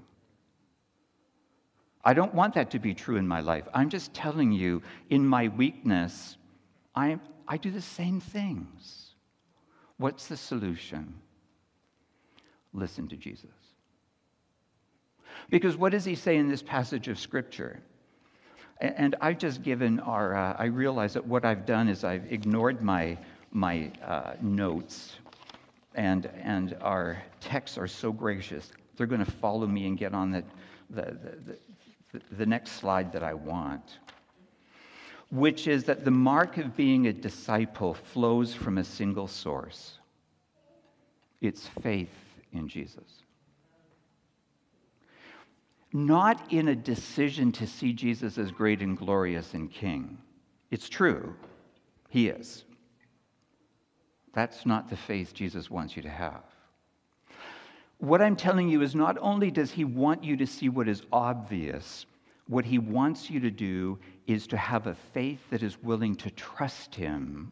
I 2.04 2.14
don't 2.14 2.34
want 2.34 2.56
that 2.56 2.72
to 2.72 2.80
be 2.80 2.94
true 2.94 3.18
in 3.18 3.28
my 3.28 3.42
life. 3.42 3.66
I'm 3.74 3.90
just 3.90 4.14
telling 4.14 4.52
you, 4.52 4.82
in 5.10 5.26
my 5.26 5.50
weakness, 5.50 6.38
I, 6.96 7.20
I 7.48 7.58
do 7.58 7.72
the 7.72 7.82
same 7.82 8.20
things. 8.20 9.14
What's 9.98 10.28
the 10.28 10.38
solution? 10.38 11.14
Listen 12.74 13.08
to 13.10 13.16
Jesus. 13.16 13.50
Because 15.50 15.76
what 15.78 15.92
does 15.92 16.06
he 16.06 16.16
say 16.16 16.38
in 16.38 16.48
this 16.50 16.64
passage 16.64 17.08
of 17.08 17.20
Scripture? 17.20 17.82
And 18.80 19.16
I've 19.22 19.38
just 19.38 19.62
given 19.62 20.00
our, 20.00 20.36
uh, 20.36 20.56
I 20.58 20.66
realize 20.66 21.14
that 21.14 21.26
what 21.28 21.46
I've 21.46 21.68
done 21.68 21.88
is 21.88 22.04
I've 22.04 22.32
ignored 22.32 22.82
my, 22.82 23.18
my 23.52 23.92
uh, 24.04 24.34
notes, 24.42 25.18
and, 25.94 26.26
and 26.42 26.76
our 26.82 27.22
techs 27.42 27.78
are 27.78 27.88
so 27.88 28.12
gracious. 28.12 28.72
They're 28.98 29.06
going 29.08 29.24
to 29.24 29.32
follow 29.32 29.68
me 29.68 29.86
and 29.86 29.98
get 29.98 30.16
on 30.16 30.32
the, 30.32 30.44
the, 30.90 31.02
the, 31.46 31.58
the 32.32 32.46
next 32.46 32.74
slide 32.74 33.12
that 33.14 33.24
I 33.24 33.34
want, 33.34 34.00
which 35.30 35.68
is 35.68 35.86
that 35.86 36.04
the 36.04 36.12
mark 36.12 36.58
of 36.58 36.76
being 36.76 37.08
a 37.08 37.14
disciple 37.14 37.94
flows 37.94 38.54
from 38.54 38.78
a 38.78 38.84
single 38.84 39.28
source 39.28 39.98
it's 41.42 41.68
faith 41.82 42.14
in 42.54 42.68
Jesus. 42.68 43.24
Not 45.92 46.54
in 46.54 46.70
a 46.70 46.76
decision 46.76 47.52
to 47.54 47.68
see 47.68 47.92
Jesus 47.92 48.38
as 48.38 48.52
great 48.52 48.82
and 48.82 48.96
glorious 48.96 49.54
and 49.54 49.70
king. 49.70 50.18
It's 50.70 50.88
true, 50.88 51.36
he 52.10 52.30
is. 52.30 52.64
That's 54.34 54.66
not 54.66 54.90
the 54.90 54.96
faith 54.96 55.34
Jesus 55.34 55.70
wants 55.70 55.98
you 55.98 56.04
to 56.04 56.10
have. 56.10 56.44
What 58.02 58.20
I'm 58.20 58.36
telling 58.36 58.68
you 58.68 58.82
is 58.82 58.96
not 58.96 59.16
only 59.22 59.52
does 59.52 59.70
he 59.70 59.86
want 59.86 60.24
you 60.24 60.36
to 60.38 60.48
see 60.48 60.70
what 60.70 60.88
is 60.88 61.04
obvious, 61.12 62.08
what 62.48 62.66
he 62.66 62.80
wants 62.80 63.30
you 63.30 63.40
to 63.42 63.52
do 63.52 64.00
is 64.26 64.48
to 64.48 64.58
have 64.58 64.88
a 64.88 64.96
faith 65.14 65.40
that 65.52 65.62
is 65.62 65.82
willing 65.84 66.16
to 66.16 66.32
trust 66.32 66.96
him 66.96 67.52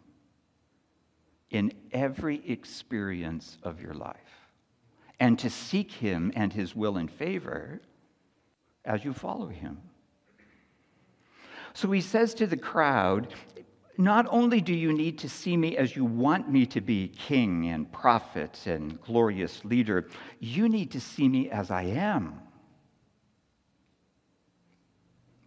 in 1.52 1.72
every 1.92 2.42
experience 2.50 3.60
of 3.62 3.80
your 3.80 3.94
life 3.94 4.18
and 5.20 5.38
to 5.38 5.52
seek 5.52 5.92
him 5.92 6.32
and 6.36 6.52
his 6.52 6.76
will 6.76 6.98
and 6.98 7.12
favor 7.12 7.80
as 8.86 9.06
you 9.06 9.14
follow 9.14 9.50
him. 9.50 9.78
So 11.74 11.92
he 11.92 12.02
says 12.02 12.34
to 12.34 12.48
the 12.48 12.58
crowd, 12.58 13.36
not 14.00 14.26
only 14.30 14.62
do 14.62 14.74
you 14.74 14.94
need 14.94 15.20
to 15.20 15.28
see 15.28 15.58
me 15.58 15.76
as 15.76 15.94
you 15.94 16.06
want 16.06 16.50
me 16.50 16.66
to 16.66 16.80
be 16.80 17.10
king 17.10 17.68
and 17.68 17.92
prophet 17.92 18.66
and 18.66 19.00
glorious 19.02 19.64
leader, 19.66 20.08
you 20.40 20.70
need 20.70 20.90
to 20.92 21.02
see 21.02 21.28
me 21.28 21.50
as 21.50 21.70
I 21.70 21.84
am. 21.84 22.40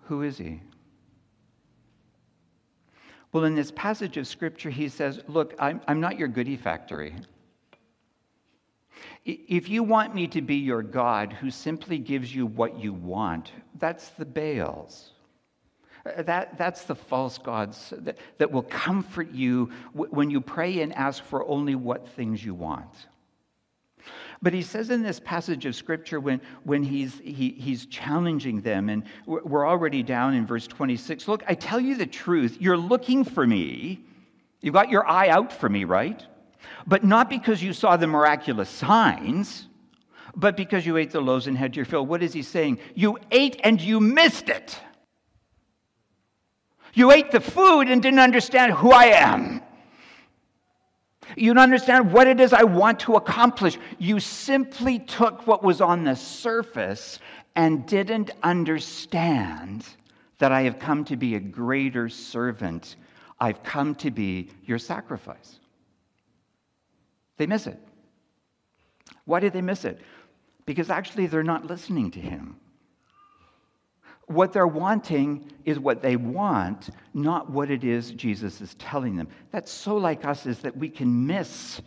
Who 0.03 0.21
is 0.21 0.37
he? 0.37 0.61
Well, 3.33 3.45
in 3.45 3.55
this 3.55 3.71
passage 3.71 4.19
of 4.19 4.27
scripture, 4.27 4.69
he 4.69 4.91
says, 4.91 5.23
Look, 5.29 5.55
I'm, 5.59 5.81
I'm 5.89 6.01
not 6.01 6.19
your 6.19 6.29
goody 6.29 6.59
factory. 6.59 7.17
If 9.25 9.71
you 9.71 9.83
want 9.83 10.15
me 10.15 10.27
to 10.27 10.43
be 10.43 10.57
your 10.57 10.83
God 10.83 11.33
who 11.33 11.51
simply 11.51 11.97
gives 11.97 12.35
you 12.35 12.45
what 12.45 12.79
you 12.79 12.93
want, 12.93 13.53
that's 13.79 14.11
the 14.11 14.27
Baals. 14.27 15.12
Uh, 16.05 16.23
that, 16.23 16.59
that's 16.59 16.85
the 16.85 16.95
false 16.95 17.39
gods 17.39 17.93
that, 17.99 18.19
that 18.39 18.51
will 18.51 18.63
comfort 18.63 19.31
you 19.33 19.71
when 19.93 20.31
you 20.31 20.41
pray 20.41 20.81
and 20.81 20.93
ask 20.95 21.23
for 21.23 21.47
only 21.47 21.75
what 21.75 22.09
things 22.09 22.45
you 22.45 22.55
want. 22.55 22.91
But 24.41 24.53
he 24.53 24.63
says 24.63 24.91
in 24.91 25.05
this 25.05 25.21
passage 25.21 25.67
of 25.67 25.77
scripture 25.77 26.19
when, 26.19 26.41
when 26.65 26.83
he's, 26.83 27.21
he, 27.21 27.51
he's 27.51 27.87
challenging 27.87 28.61
them, 28.61 28.89
and 28.89 29.05
we're 29.27 29.69
already 29.69 30.03
down 30.03 30.35
in 30.35 30.45
verse 30.47 30.67
26 30.67 31.29
Look, 31.29 31.45
I 31.47 31.55
tell 31.55 31.79
you 31.79 31.95
the 31.95 32.07
truth, 32.07 32.57
you're 32.61 32.77
looking 32.77 33.23
for 33.23 33.47
me. 33.47 34.05
You've 34.61 34.75
got 34.75 34.91
your 34.91 35.09
eye 35.09 35.29
out 35.29 35.53
for 35.53 35.69
me, 35.69 35.85
right? 35.85 36.25
But 36.87 37.05
not 37.05 37.31
because 37.31 37.63
you 37.63 37.73
saw 37.73 37.97
the 37.97 38.09
miraculous 38.09 38.69
signs, 38.69 39.69
but 40.35 40.57
because 40.57 40.85
you 40.87 40.97
ate 40.97 41.11
the 41.11 41.21
loaves 41.21 41.47
and 41.47 41.57
had 41.57 41.77
your 41.77 41.85
fill. 41.85 42.07
What 42.07 42.23
is 42.23 42.33
he 42.33 42.43
saying? 42.43 42.79
You 42.95 43.19
ate 43.31 43.61
and 43.63 43.81
you 43.81 44.01
missed 44.01 44.49
it. 44.49 44.81
You 46.95 47.11
ate 47.11 47.31
the 47.31 47.41
food 47.41 47.89
and 47.89 48.03
didn't 48.03 48.19
understand 48.19 48.73
who 48.75 48.93
I 48.93 49.07
am. 49.07 49.63
You 51.37 51.55
don't 51.55 51.63
understand 51.63 52.13
what 52.13 52.27
it 52.27 52.41
is 52.41 52.53
I 52.53 52.65
want 52.65 53.01
to 53.01 53.15
accomplish. 53.15 53.79
You 53.99 54.21
simply 54.21 54.99
took 54.99 55.47
what 55.47 55.63
was 55.63 55.81
on 55.81 56.05
the 56.05 56.15
surface 56.15 57.19
and 57.57 57.87
didn't 57.87 58.31
understand 58.43 59.87
that 60.39 60.53
I 60.53 60.63
have 60.63 60.79
come 60.79 61.05
to 61.07 61.17
be 61.17 61.35
a 61.37 61.41
greater 61.41 62.09
servant. 62.09 62.97
I've 63.41 63.63
come 63.63 63.95
to 63.97 64.11
be 64.11 64.51
your 64.65 64.79
sacrifice. 64.79 65.61
They 67.39 67.47
miss 67.47 67.67
it. 67.67 67.79
Why 69.25 69.41
did 69.41 69.53
they 69.53 69.63
miss 69.63 69.85
it? 69.85 70.01
Because 70.67 70.91
actually 70.91 71.27
they're 71.27 71.43
not 71.43 71.67
listening 71.67 72.11
to 72.13 72.21
him. 72.21 72.57
What 74.27 74.53
they're 74.53 74.67
wanting 74.67 75.51
is 75.65 75.79
what 75.79 76.01
they 76.01 76.17
want, 76.17 76.91
not 77.13 77.51
what 77.51 77.71
it 77.71 77.85
is 77.85 78.13
Jesus 78.13 78.61
is 78.61 78.75
telling 78.75 79.17
them. 79.17 79.29
That's 79.51 79.71
so 79.71 79.97
like 79.97 80.25
us, 80.25 80.47
is 80.47 80.61
that 80.61 80.77
we 80.77 80.89
can 80.89 81.27
miss 81.27 81.81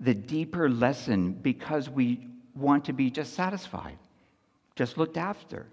the 0.00 0.14
deeper 0.14 0.68
lesson 0.68 1.32
because 1.32 1.88
we 1.88 2.28
want 2.54 2.84
to 2.86 2.92
be 2.92 3.10
just 3.10 3.34
satisfied, 3.34 3.98
just 4.76 4.98
looked 4.98 5.16
after. 5.16 5.66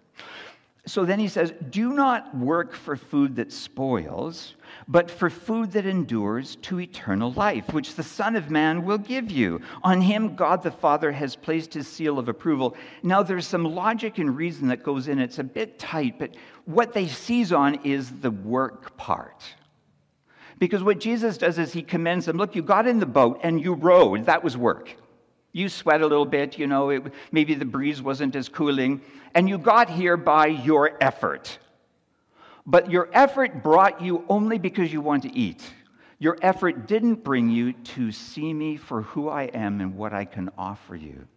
So 0.88 1.06
then 1.06 1.20
he 1.20 1.28
says, 1.28 1.54
Do 1.70 1.94
not 1.94 2.36
work 2.36 2.74
for 2.74 2.96
food 2.96 3.36
that 3.36 3.52
spoils, 3.52 4.56
but 4.88 5.12
for 5.12 5.30
food 5.30 5.72
that 5.74 5.86
endures 5.86 6.56
to 6.63 6.80
eternal 6.80 7.32
life, 7.34 7.72
which 7.72 7.94
the 7.94 8.04
Son 8.04 8.36
of 8.36 8.50
Man 8.50 8.84
will 8.84 8.98
give 8.98 9.30
you. 9.30 9.62
On 9.84 10.02
him, 10.02 10.36
God 10.36 10.63
the 10.63 10.72
Father 10.72 11.12
has 11.12 11.36
placed 11.36 11.74
his 11.74 11.88
seal 11.88 12.17
of 12.17 12.30
approval. 12.30 12.76
Now, 13.04 13.22
there's 13.22 13.46
some 13.46 13.63
logic 13.63 14.17
and 14.17 14.36
reason 14.36 14.67
that 14.70 14.82
goes 14.82 15.08
in. 15.08 15.20
It's 15.20 15.38
a 15.38 15.44
bit 15.44 15.78
tight, 15.78 16.17
but 16.17 16.36
what 16.65 16.94
they 16.94 17.08
seize 17.08 17.52
on 17.52 17.76
is 17.86 18.10
the 18.20 18.32
work 18.32 18.98
part. 18.98 19.44
Because 20.58 20.84
what 20.84 21.00
Jesus 21.00 21.38
does 21.38 21.60
is 21.60 21.74
he 21.74 21.84
commends 21.84 22.26
them 22.26 22.38
look, 22.38 22.56
you 22.56 22.63
got 22.63 22.88
in 22.88 23.00
the 23.00 23.06
boat 23.06 23.39
and 23.44 23.62
you 23.62 23.74
rowed, 23.74 24.26
that 24.26 24.44
was 24.44 24.58
work. 24.58 24.96
You 25.54 25.70
sweat 25.70 26.02
a 26.02 26.08
little 26.08 26.26
bit, 26.26 26.58
you 26.58 26.68
know, 26.68 26.90
it, 26.90 27.04
maybe 27.32 27.56
the 27.56 27.66
breeze 27.66 28.02
wasn't 28.02 28.36
as 28.36 28.48
cooling, 28.48 29.02
and 29.34 29.50
you 29.50 29.58
got 29.58 29.90
here 29.90 30.18
by 30.18 30.48
your 30.48 30.98
effort. 31.02 31.58
But 32.66 32.90
your 32.90 33.10
effort 33.12 33.64
brought 33.64 34.02
you 34.02 34.24
only 34.30 34.60
because 34.60 34.94
you 34.94 35.02
want 35.02 35.24
to 35.24 35.36
eat. 35.36 35.62
Your 36.20 36.38
effort 36.42 36.88
didn't 36.88 37.24
bring 37.24 37.50
you 37.50 37.74
to 37.74 38.12
see 38.12 38.54
me 38.54 38.78
for 38.78 39.02
who 39.02 39.28
I 39.28 39.44
am 39.46 39.82
and 39.82 39.98
what 39.98 40.14
I 40.14 40.26
can 40.26 40.52
offer 40.58 40.96
you. 40.96 41.28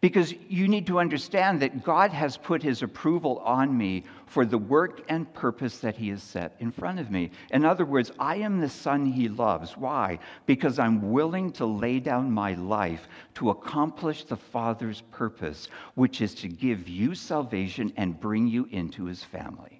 Because 0.00 0.32
you 0.48 0.66
need 0.66 0.86
to 0.86 0.98
understand 0.98 1.60
that 1.60 1.84
God 1.84 2.10
has 2.10 2.38
put 2.38 2.62
his 2.62 2.82
approval 2.82 3.38
on 3.40 3.76
me 3.76 4.04
for 4.24 4.46
the 4.46 4.56
work 4.56 5.02
and 5.10 5.32
purpose 5.34 5.78
that 5.80 5.96
he 5.96 6.08
has 6.08 6.22
set 6.22 6.56
in 6.58 6.72
front 6.72 6.98
of 6.98 7.10
me. 7.10 7.30
In 7.50 7.66
other 7.66 7.84
words, 7.84 8.10
I 8.18 8.36
am 8.36 8.60
the 8.60 8.68
son 8.70 9.04
he 9.04 9.28
loves. 9.28 9.76
Why? 9.76 10.18
Because 10.46 10.78
I'm 10.78 11.12
willing 11.12 11.52
to 11.52 11.66
lay 11.66 12.00
down 12.00 12.30
my 12.30 12.54
life 12.54 13.08
to 13.34 13.50
accomplish 13.50 14.24
the 14.24 14.38
Father's 14.38 15.02
purpose, 15.10 15.68
which 15.96 16.22
is 16.22 16.34
to 16.36 16.48
give 16.48 16.88
you 16.88 17.14
salvation 17.14 17.92
and 17.98 18.18
bring 18.18 18.46
you 18.46 18.68
into 18.70 19.04
his 19.04 19.22
family. 19.22 19.79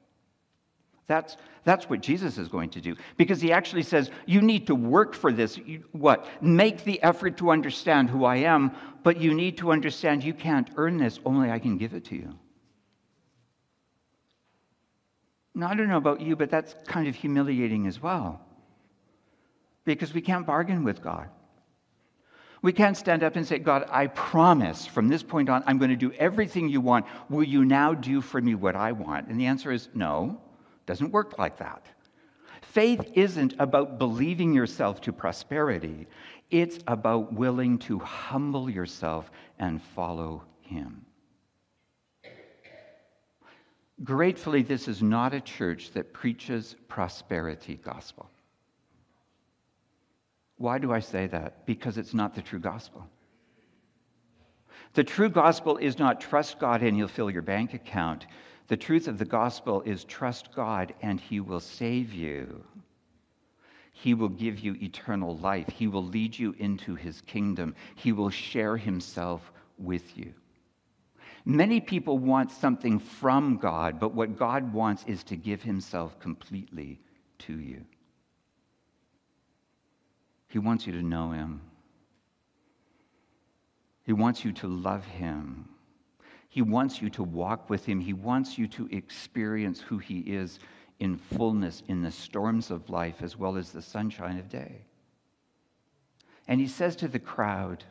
That's, 1.11 1.37
that's 1.65 1.91
what 1.91 2.03
Jesus 2.03 2.39
is 2.39 2.47
going 2.47 2.71
to 2.71 2.81
do. 2.81 2.95
Because 3.17 3.41
he 3.41 3.51
actually 3.51 3.83
says, 3.83 4.13
You 4.27 4.41
need 4.41 4.69
to 4.69 4.77
work 4.77 5.17
for 5.17 5.33
this. 5.33 5.59
You, 5.59 5.83
what? 5.91 6.25
Make 6.41 6.85
the 6.85 7.03
effort 7.03 7.37
to 7.39 7.51
understand 7.51 8.09
who 8.09 8.25
I 8.25 8.37
am, 8.37 8.71
but 9.03 9.21
you 9.21 9.35
need 9.35 9.59
to 9.59 9.73
understand 9.73 10.23
you 10.23 10.33
can't 10.33 10.71
earn 10.77 10.99
this, 10.99 11.19
only 11.25 11.51
I 11.51 11.59
can 11.59 11.79
give 11.79 11.95
it 11.95 12.05
to 12.05 12.15
you. 12.15 12.39
Now, 15.53 15.69
I 15.69 15.75
don't 15.75 15.89
know 15.89 15.97
about 15.97 16.21
you, 16.21 16.37
but 16.37 16.49
that's 16.49 16.77
kind 16.87 17.09
of 17.09 17.17
humiliating 17.17 17.89
as 17.89 18.01
well. 18.01 18.41
Because 19.85 20.15
we 20.15 20.21
can't 20.21 20.47
bargain 20.47 20.85
with 20.85 21.03
God. 21.03 21.29
We 22.63 22.73
can't 22.73 22.97
stand 22.97 23.25
up 23.25 23.35
and 23.35 23.45
say, 23.45 23.59
God, 23.59 23.85
I 23.91 24.07
promise 24.07 24.87
from 24.87 25.09
this 25.09 25.25
point 25.25 25.49
on, 25.49 25.65
I'm 25.67 25.79
going 25.79 25.91
to 25.91 25.97
do 25.97 26.13
everything 26.13 26.69
you 26.69 26.81
want. 26.81 27.05
Will 27.29 27.43
you 27.43 27.65
now 27.65 27.95
do 27.95 28.21
for 28.21 28.41
me 28.41 28.55
what 28.55 28.77
I 28.77 28.93
want? 28.93 29.27
And 29.27 29.41
the 29.41 29.47
answer 29.47 29.73
is 29.73 29.89
no. 29.93 30.41
Doesn't 30.91 31.13
work 31.13 31.39
like 31.39 31.59
that. 31.59 31.87
Faith 32.63 33.13
isn't 33.15 33.55
about 33.61 33.97
believing 34.01 34.53
yourself 34.53 35.01
to 35.03 35.13
prosperity, 35.13 36.09
it's 36.51 36.81
about 36.89 37.33
willing 37.33 37.79
to 37.79 38.01
humble 38.01 38.69
yourself 38.69 39.31
and 39.61 39.81
follow 39.81 40.43
Him. 40.63 41.07
Gratefully, 44.03 44.63
this 44.63 44.89
is 44.89 45.01
not 45.01 45.33
a 45.33 45.41
church 45.41 45.93
that 45.93 46.13
preaches 46.13 46.75
prosperity 46.89 47.77
gospel. 47.85 48.29
Why 50.57 50.79
do 50.79 50.93
I 50.93 50.99
say 50.99 51.29
that? 51.29 51.67
Because 51.67 51.99
it's 51.99 52.15
not 52.15 52.35
the 52.35 52.43
true 52.43 52.59
gospel. 52.59 53.07
The 54.95 55.05
true 55.05 55.31
gospel 55.31 55.77
is 55.77 56.01
not 56.01 56.21
trust 56.21 56.59
God 56.59 56.83
and 56.83 56.97
He'll 56.97 57.07
fill 57.07 57.31
your 57.31 57.43
bank 57.43 57.75
account. 57.75 58.27
The 58.71 58.77
truth 58.77 59.09
of 59.09 59.19
the 59.19 59.25
gospel 59.25 59.83
is 59.83 60.05
trust 60.05 60.55
God 60.55 60.95
and 61.03 61.21
he 61.21 61.41
will 61.41 61.59
save 61.59 62.15
you. 62.15 62.63
He 63.91 64.15
will 64.15 64.29
give 64.29 64.61
you 64.61 64.77
eternal 64.81 65.37
life. 65.39 65.69
He 65.69 65.89
will 65.89 66.05
lead 66.05 66.39
you 66.39 66.55
into 66.57 66.95
his 66.95 67.21
kingdom. 67.23 67.75
He 67.97 68.13
will 68.13 68.31
share 68.31 68.77
himself 68.77 69.51
with 69.77 70.17
you. 70.17 70.33
Many 71.45 71.81
people 71.81 72.21
want 72.21 72.53
something 72.53 73.01
from 73.01 73.57
God, 73.57 73.99
but 73.99 74.15
what 74.15 74.39
God 74.39 74.73
wants 74.73 75.03
is 75.09 75.25
to 75.25 75.37
give 75.37 75.65
himself 75.65 76.21
completely 76.21 77.01
to 77.41 77.59
you. 77.59 77.85
He 80.47 80.61
wants 80.61 80.87
you 80.87 80.93
to 80.93 81.03
know 81.03 81.33
him. 81.33 81.61
He 84.05 84.13
wants 84.13 84.45
you 84.45 84.53
to 84.53 84.69
love 84.69 85.05
him. 85.07 85.69
He 86.51 86.63
wants 86.63 87.01
you 87.01 87.09
to 87.11 87.23
walk 87.23 87.71
with 87.71 87.87
Him. 87.87 88.01
He 88.01 88.13
wants 88.13 88.59
you 88.59 88.67
to 88.69 88.89
experience 88.91 89.81
who 89.81 89.99
He 89.99 90.19
is 90.19 90.59
in 90.99 91.17
fullness 91.17 91.85
in 91.89 92.03
the 92.03 92.11
storms 92.11 92.73
of 92.73 92.91
life 92.91 93.23
as 93.23 93.37
well 93.37 93.57
as 93.57 93.71
the 93.71 93.81
sunshine 93.81 94.37
of 94.37 94.49
day. 94.49 94.83
And 96.49 96.61
He 96.61 96.67
says 96.67 96.97
to 96.97 97.09
the 97.09 97.21
crowd, 97.21 97.85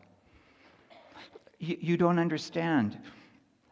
You 1.58 1.95
don't 1.95 2.19
understand. 2.19 3.00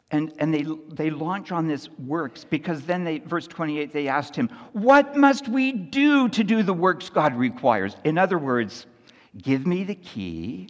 And, 0.10 0.32
and 0.40 0.54
they, 0.54 0.66
they 0.88 1.10
launch 1.10 1.52
on 1.52 1.68
this 1.68 1.90
works 2.00 2.46
because 2.46 2.84
then 2.84 3.04
they, 3.04 3.20
verse 3.20 3.46
28, 3.46 3.92
they 3.92 4.08
asked 4.08 4.38
him, 4.38 4.48
What 4.72 5.18
must 5.18 5.50
we 5.50 5.74
do 5.74 6.30
to 6.30 6.46
do 6.46 6.64
the 6.64 6.74
works 6.74 7.10
God 7.10 7.36
requires? 7.36 7.94
In 8.06 8.18
other 8.18 8.38
words, 8.38 8.86
give 9.38 9.68
me 9.68 9.84
the 9.84 9.96
key 9.96 10.70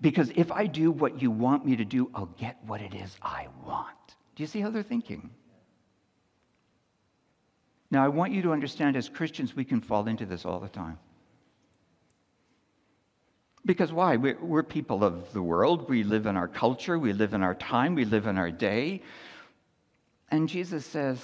because 0.00 0.30
if 0.34 0.50
I 0.50 0.66
do 0.66 0.90
what 0.90 1.20
you 1.20 1.30
want 1.30 1.66
me 1.66 1.76
to 1.76 1.84
do, 1.84 2.10
I'll 2.14 2.34
get 2.38 2.58
what 2.66 2.80
it 2.80 2.94
is 2.94 3.16
I 3.22 3.48
want. 3.66 3.96
Do 4.34 4.42
you 4.42 4.46
see 4.46 4.60
how 4.60 4.70
they're 4.70 4.82
thinking? 4.82 5.30
Now, 7.90 8.04
I 8.04 8.08
want 8.08 8.32
you 8.32 8.42
to 8.42 8.52
understand 8.52 8.96
as 8.96 9.08
Christians, 9.08 9.54
we 9.54 9.64
can 9.64 9.80
fall 9.80 10.06
into 10.06 10.24
this 10.24 10.44
all 10.44 10.60
the 10.60 10.68
time. 10.68 10.98
Because 13.66 13.92
why? 13.92 14.16
We're, 14.16 14.62
people 14.62 15.04
of 15.04 15.32
the 15.32 15.42
world. 15.42 15.88
We 15.88 16.02
live 16.02 16.26
in 16.26 16.36
our 16.36 16.48
culture. 16.48 16.98
We 16.98 17.12
live 17.12 17.34
in 17.34 17.42
our 17.42 17.54
time. 17.54 17.94
We 17.94 18.04
live 18.04 18.26
in 18.26 18.38
our 18.38 18.50
day. 18.50 19.02
And 20.30 20.48
Jesus 20.48 20.86
says, 20.86 21.18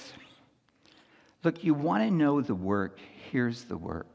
Look, 1.43 1.63
you 1.63 1.73
want 1.73 2.03
to 2.03 2.11
know 2.11 2.41
the 2.41 2.53
work? 2.53 2.99
Here's 3.31 3.63
the 3.63 3.77
work. 3.77 4.07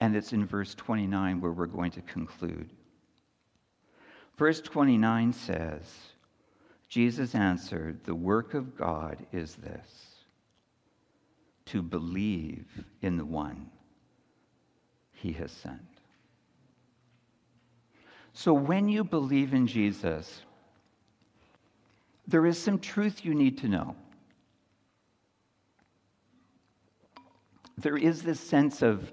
And 0.00 0.16
it's 0.16 0.32
in 0.32 0.46
verse 0.46 0.74
29 0.74 1.40
where 1.40 1.52
we're 1.52 1.66
going 1.66 1.92
to 1.92 2.00
conclude. 2.02 2.70
Verse 4.36 4.60
29 4.60 5.32
says, 5.32 5.82
Jesus 6.88 7.34
answered, 7.34 8.04
The 8.04 8.14
work 8.14 8.54
of 8.54 8.76
God 8.76 9.24
is 9.32 9.54
this 9.56 10.14
to 11.66 11.82
believe 11.82 12.66
in 13.00 13.16
the 13.16 13.24
one 13.24 13.70
he 15.12 15.32
has 15.32 15.50
sent. 15.50 15.80
So 18.32 18.52
when 18.52 18.88
you 18.88 19.04
believe 19.04 19.54
in 19.54 19.66
Jesus, 19.66 20.42
there 22.26 22.44
is 22.46 22.60
some 22.60 22.78
truth 22.78 23.24
you 23.24 23.34
need 23.34 23.58
to 23.58 23.68
know. 23.68 23.96
There 27.78 27.96
is 27.96 28.22
this 28.22 28.40
sense 28.40 28.82
of 28.82 29.12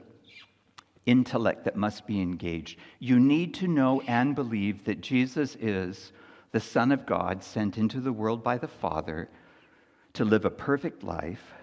intellect 1.05 1.65
that 1.65 1.75
must 1.75 2.05
be 2.05 2.21
engaged. 2.21 2.79
You 2.99 3.19
need 3.19 3.53
to 3.55 3.67
know 3.67 4.01
and 4.07 4.35
believe 4.35 4.83
that 4.85 5.01
Jesus 5.01 5.55
is 5.59 6.13
the 6.51 6.59
Son 6.59 6.91
of 6.91 7.05
God 7.05 7.43
sent 7.43 7.77
into 7.77 7.99
the 7.99 8.13
world 8.13 8.43
by 8.43 8.57
the 8.57 8.67
Father 8.67 9.29
to 10.13 10.25
live 10.25 10.45
a 10.45 10.51
perfect 10.51 11.03
life, 11.03 11.53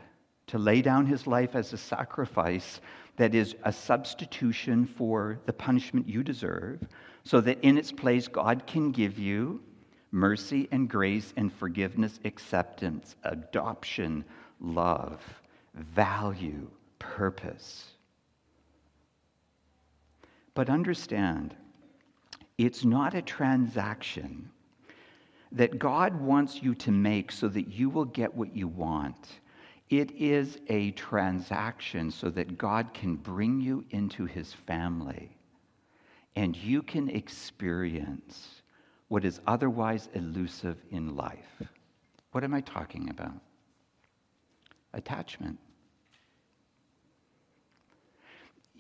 to 0.47 0.59
lay 0.59 0.81
down 0.81 1.07
his 1.07 1.27
life 1.27 1.55
as 1.55 1.73
a 1.73 1.77
sacrifice 1.77 2.81
that 3.17 3.35
is 3.35 3.55
a 3.65 3.73
substitution 3.73 4.87
for 4.87 5.39
the 5.47 5.53
punishment 5.53 6.09
you 6.09 6.23
deserve, 6.23 6.81
so 7.25 7.41
that 7.41 7.59
in 7.63 7.77
its 7.77 7.93
place 7.93 8.29
God 8.29 8.67
can 8.67 8.91
give 8.91 9.19
you 9.19 9.61
mercy 10.11 10.69
and 10.71 10.89
grace 10.89 11.35
and 11.37 11.53
forgiveness, 11.53 12.19
acceptance, 12.25 13.17
adoption, 13.25 14.25
love, 14.61 15.21
value, 15.75 16.67
purpose. 16.99 17.98
But 20.59 20.71
understand, 20.71 21.55
it's 22.59 22.85
not 22.85 23.15
a 23.15 23.23
transaction 23.23 24.51
that 25.53 25.79
God 25.79 26.21
wants 26.21 26.61
you 26.61 26.75
to 26.75 26.91
make 26.91 27.31
so 27.31 27.47
that 27.47 27.69
you 27.69 27.89
will 27.89 28.07
get 28.07 28.35
what 28.35 28.57
you 28.57 28.67
want. 28.67 29.39
It 29.89 30.11
is 30.11 30.59
a 30.67 30.91
transaction 30.91 32.11
so 32.11 32.29
that 32.31 32.59
God 32.59 32.93
can 32.93 33.15
bring 33.15 33.61
you 33.61 33.85
into 33.91 34.25
his 34.25 34.53
family 34.53 35.31
and 36.35 36.57
you 36.57 36.83
can 36.83 37.09
experience 37.09 38.63
what 39.07 39.25
is 39.25 39.41
otherwise 39.47 40.09
elusive 40.15 40.79
in 40.91 41.15
life. 41.15 41.63
What 42.33 42.43
am 42.43 42.53
I 42.53 42.63
talking 42.63 43.11
about? 43.11 43.39
Attachment. 44.93 45.61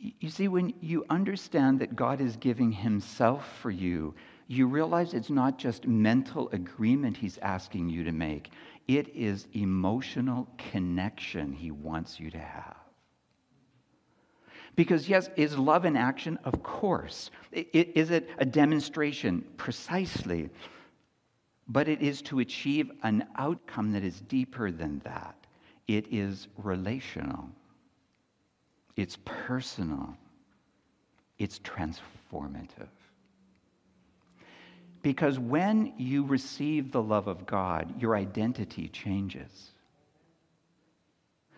You 0.01 0.31
see, 0.31 0.49
when 0.49 0.75
you 0.81 1.05
understand 1.11 1.81
that 1.81 1.97
God 1.97 2.21
is 2.21 2.37
giving 2.37 2.71
Himself 2.71 3.59
for 3.61 3.71
you, 3.71 4.15
you 4.47 4.67
realize 4.67 5.13
it's 5.13 5.31
not 5.31 5.59
just 5.59 5.87
mental 5.87 6.49
agreement 6.53 7.17
He's 7.17 7.39
asking 7.39 7.89
you 7.91 8.05
to 8.05 8.13
make, 8.13 8.51
it 8.87 9.09
is 9.15 9.49
emotional 9.53 10.49
connection 10.57 11.53
He 11.53 11.71
wants 11.71 12.21
you 12.21 12.31
to 12.31 12.39
have. 12.39 12.77
Because, 14.77 15.09
yes, 15.09 15.29
is 15.35 15.59
love 15.59 15.85
an 15.85 15.97
action? 15.97 16.39
Of 16.45 16.63
course. 16.63 17.31
Is 17.53 18.11
it 18.11 18.31
a 18.39 18.47
demonstration? 18.47 19.45
Precisely. 19.57 20.51
But 21.67 21.89
it 21.89 22.01
is 22.01 22.23
to 22.23 22.39
achieve 22.39 22.93
an 23.03 23.27
outcome 23.37 23.91
that 23.93 24.05
is 24.05 24.21
deeper 24.21 24.71
than 24.71 25.01
that. 25.01 25.35
It 25.89 26.07
is 26.13 26.47
relational. 26.57 27.49
It's 28.99 29.17
personal, 29.25 30.17
it's 31.39 31.61
transformative. 31.61 32.89
Because 35.03 35.39
when 35.39 35.93
you 35.99 36.25
receive 36.25 36.91
the 36.91 37.01
love 37.01 37.29
of 37.29 37.47
God, 37.47 38.03
your 38.03 38.17
identity 38.17 38.89
changes. 38.89 39.71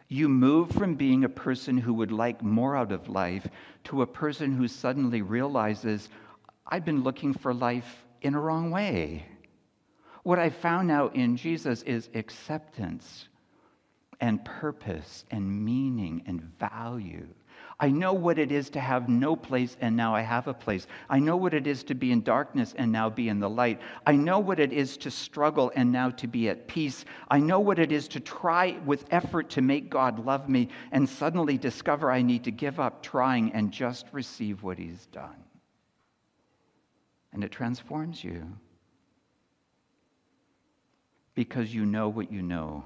You 0.09 0.29
move 0.29 0.70
from 0.72 0.96
being 0.96 1.24
a 1.24 1.31
person 1.31 1.79
who 1.79 1.94
would 1.94 2.12
like 2.12 2.42
more 2.42 2.76
out 2.76 2.92
of 2.92 3.09
life 3.09 3.46
to 3.85 4.03
a 4.03 4.07
person 4.07 4.55
who 4.55 4.68
suddenly 4.68 5.22
realizes, 5.22 6.11
I've 6.66 6.85
been 6.85 7.03
looking 7.03 7.33
for 7.33 7.55
life 7.55 8.05
in 8.20 8.35
a 8.35 8.40
wrong 8.40 8.70
way. 8.70 9.24
What 10.24 10.38
I 10.38 10.50
found 10.50 10.88
now 10.88 11.09
in 11.09 11.38
Jesus 11.38 11.81
is 11.85 12.11
acceptance 12.12 13.30
and 14.20 14.44
purpose 14.44 15.24
and 15.30 15.64
meaning 15.64 16.22
and 16.26 16.40
value. 16.59 17.26
I 17.78 17.88
know 17.88 18.12
what 18.12 18.38
it 18.38 18.52
is 18.52 18.68
to 18.70 18.80
have 18.80 19.09
no 19.09 19.35
place 19.35 19.76
and 19.80 19.96
now 19.96 20.14
I 20.14 20.20
have 20.20 20.48
a 20.48 20.54
place. 20.54 20.87
I 21.09 21.18
know 21.18 21.37
what 21.37 21.54
it 21.54 21.66
is 21.66 21.83
to 21.85 21.94
be 21.94 22.12
in 22.12 22.22
darkness 22.22 22.74
and 22.76 22.92
now 22.92 23.09
be 23.09 23.30
in 23.30 23.40
the 23.40 23.48
light. 23.48 23.80
I 24.06 24.12
know 24.16 24.38
what 24.38 24.61
it 24.61 24.72
is 24.72 24.98
to 24.98 25.11
struggle 25.11 25.72
and 25.74 25.90
now 25.90 26.11
to 26.11 26.26
be 26.26 26.50
at 26.50 26.68
peace. 26.68 27.06
I 27.30 27.38
know 27.38 27.59
what 27.59 27.78
it 27.78 27.90
is 27.90 28.06
to 28.09 28.20
try 28.20 28.78
with 28.85 29.06
effort 29.11 29.48
to 29.50 29.62
make 29.62 29.88
God 29.88 30.24
love 30.26 30.46
me 30.46 30.68
and 30.92 31.09
suddenly 31.09 31.56
discover 31.56 32.11
I 32.11 32.20
need 32.20 32.44
to 32.44 32.50
give 32.50 32.78
up 32.78 33.02
trying 33.02 33.52
and 33.52 33.72
just 33.72 34.06
receive 34.12 34.62
what 34.62 34.78
He's 34.78 35.06
done. 35.06 35.42
And 37.33 37.42
it 37.42 37.50
transforms 37.50 38.22
you 38.22 38.46
because 41.35 41.74
you 41.74 41.87
know 41.87 42.11
what 42.11 42.30
you 42.30 42.42
know 42.42 42.85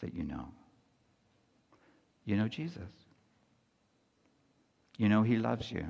that 0.00 0.14
you 0.14 0.24
know. 0.24 0.48
You 2.24 2.36
know 2.36 2.48
Jesus. 2.48 2.90
You 4.96 5.08
know 5.08 5.22
He 5.22 5.36
loves 5.36 5.70
you. 5.70 5.86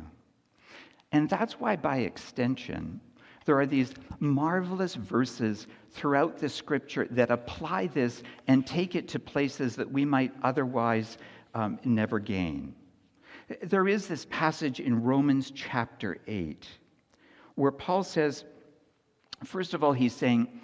And 1.12 1.28
that's 1.28 1.58
why, 1.58 1.76
by 1.76 1.98
extension, 1.98 3.00
there 3.44 3.58
are 3.58 3.66
these 3.66 3.94
marvelous 4.20 4.94
verses 4.94 5.66
throughout 5.90 6.38
the 6.38 6.48
scripture 6.48 7.08
that 7.12 7.30
apply 7.30 7.86
this 7.86 8.22
and 8.46 8.66
take 8.66 8.94
it 8.94 9.08
to 9.08 9.18
places 9.18 9.74
that 9.76 9.90
we 9.90 10.04
might 10.04 10.32
otherwise 10.42 11.16
um, 11.54 11.78
never 11.84 12.18
gain. 12.18 12.74
There 13.62 13.88
is 13.88 14.06
this 14.06 14.26
passage 14.26 14.80
in 14.80 15.02
Romans 15.02 15.50
chapter 15.50 16.18
8 16.26 16.68
where 17.54 17.72
Paul 17.72 18.04
says, 18.04 18.44
first 19.44 19.72
of 19.72 19.82
all, 19.82 19.92
he's 19.92 20.14
saying, 20.14 20.60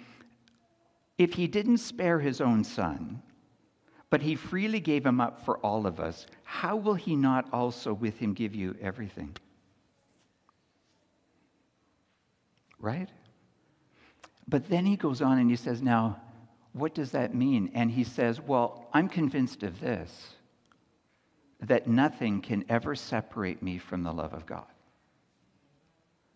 if 1.17 1.33
he 1.33 1.47
didn't 1.47 1.77
spare 1.79 2.19
his 2.19 2.39
own 2.39 2.63
son, 2.63 3.21
but 4.15 4.21
he 4.21 4.35
freely 4.35 4.79
gave 4.79 5.05
him 5.05 5.19
up 5.19 5.43
for 5.43 5.57
all 5.57 5.85
of 5.85 5.99
us, 5.99 6.25
how 6.45 6.77
will 6.77 6.93
he 6.93 7.17
not 7.17 7.45
also 7.51 7.93
with 7.93 8.17
him 8.17 8.33
give 8.33 8.55
you 8.55 8.73
everything? 8.79 9.35
Right? 12.79 13.09
But 14.47 14.69
then 14.69 14.85
he 14.85 14.95
goes 14.95 15.21
on 15.21 15.37
and 15.37 15.49
he 15.49 15.57
says, 15.57 15.81
Now, 15.81 16.21
what 16.71 16.95
does 16.95 17.11
that 17.11 17.35
mean? 17.35 17.71
And 17.73 17.91
he 17.91 18.05
says, 18.05 18.39
Well, 18.39 18.87
I'm 18.93 19.09
convinced 19.09 19.63
of 19.63 19.81
this 19.81 20.35
that 21.59 21.85
nothing 21.85 22.39
can 22.39 22.63
ever 22.69 22.95
separate 22.95 23.61
me 23.61 23.77
from 23.77 24.03
the 24.03 24.13
love 24.13 24.33
of 24.33 24.45
God. 24.45 24.71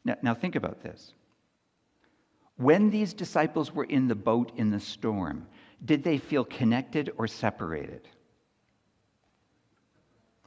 Now, 0.03 0.17
now 0.21 0.33
think 0.33 0.57
about 0.57 0.83
this. 0.83 1.13
When 2.57 2.89
these 2.89 3.13
disciples 3.13 3.73
were 3.73 3.85
in 3.85 4.09
the 4.09 4.15
boat 4.15 4.51
in 4.57 4.69
the 4.69 4.81
storm, 4.81 5.47
did 5.85 6.03
they 6.03 6.17
feel 6.17 6.43
connected 6.43 7.11
or 7.17 7.27
separated? 7.27 8.07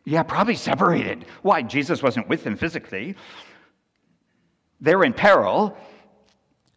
Yeah, 0.05 0.23
probably 0.23 0.57
separated. 0.57 1.27
Why? 1.43 1.63
Jesus 1.63 2.03
wasn't 2.03 2.29
with 2.29 2.43
them 2.45 2.57
physically. 2.57 3.15
They're 4.81 5.05
in 5.05 5.13
peril. 5.13 5.77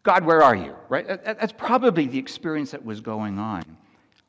God, 0.04 0.24
where 0.24 0.42
are 0.42 0.54
you? 0.54 0.76
Right? 0.88 1.06
That's 1.06 1.52
probably 1.52 2.06
the 2.06 2.18
experience 2.18 2.70
that 2.70 2.84
was 2.84 3.00
going 3.00 3.38
on. 3.38 3.64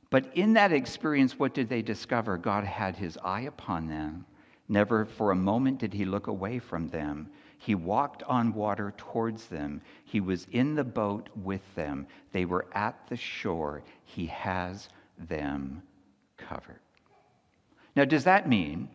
But 0.09 0.35
in 0.35 0.53
that 0.53 0.71
experience, 0.71 1.37
what 1.37 1.53
did 1.53 1.69
they 1.69 1.81
discover? 1.81 2.37
God 2.37 2.63
had 2.63 2.95
his 2.95 3.17
eye 3.23 3.41
upon 3.41 3.87
them. 3.87 4.25
Never 4.67 5.05
for 5.05 5.31
a 5.31 5.35
moment 5.35 5.79
did 5.79 5.93
he 5.93 6.05
look 6.05 6.27
away 6.27 6.59
from 6.59 6.87
them. 6.87 7.29
He 7.57 7.75
walked 7.75 8.23
on 8.23 8.53
water 8.53 8.93
towards 8.97 9.47
them. 9.47 9.81
He 10.05 10.21
was 10.21 10.47
in 10.51 10.75
the 10.75 10.83
boat 10.83 11.29
with 11.35 11.61
them. 11.75 12.07
They 12.31 12.45
were 12.45 12.67
at 12.73 13.07
the 13.09 13.17
shore. 13.17 13.83
He 14.05 14.27
has 14.27 14.89
them 15.17 15.81
covered. 16.37 16.79
Now, 17.95 18.05
does 18.05 18.23
that 18.25 18.47
mean, 18.47 18.89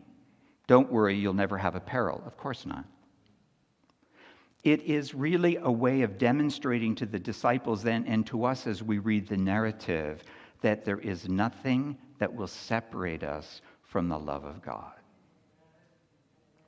don't 0.67 0.91
worry, 0.91 1.15
you'll 1.15 1.33
never 1.33 1.57
have 1.57 1.75
a 1.75 1.79
peril? 1.81 2.23
Of 2.25 2.37
course 2.37 2.65
not. 2.65 2.85
It 4.63 4.81
is 4.83 5.13
really 5.13 5.57
a 5.57 5.69
way 5.69 6.03
of 6.03 6.17
demonstrating 6.17 6.95
to 6.95 7.05
the 7.05 7.19
disciples 7.19 7.83
then 7.83 8.05
and 8.07 8.25
to 8.27 8.45
us 8.45 8.65
as 8.65 8.81
we 8.81 8.97
read 8.97 9.27
the 9.27 9.35
narrative 9.35 10.23
that 10.61 10.85
there 10.85 10.99
is 10.99 11.27
nothing 11.27 11.97
that 12.19 12.33
will 12.33 12.47
separate 12.47 13.23
us 13.23 13.61
from 13.83 14.07
the 14.07 14.17
love 14.17 14.45
of 14.45 14.61
God. 14.61 14.93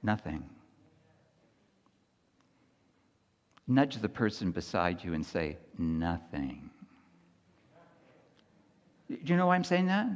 Nothing. 0.03 0.43
Nudge 3.67 3.97
the 3.97 4.09
person 4.09 4.51
beside 4.51 5.03
you 5.03 5.13
and 5.13 5.25
say, 5.25 5.57
nothing. 5.77 6.69
Do 9.09 9.17
you 9.23 9.37
know 9.37 9.47
why 9.47 9.55
I'm 9.55 9.63
saying 9.63 9.87
that? 9.87 10.07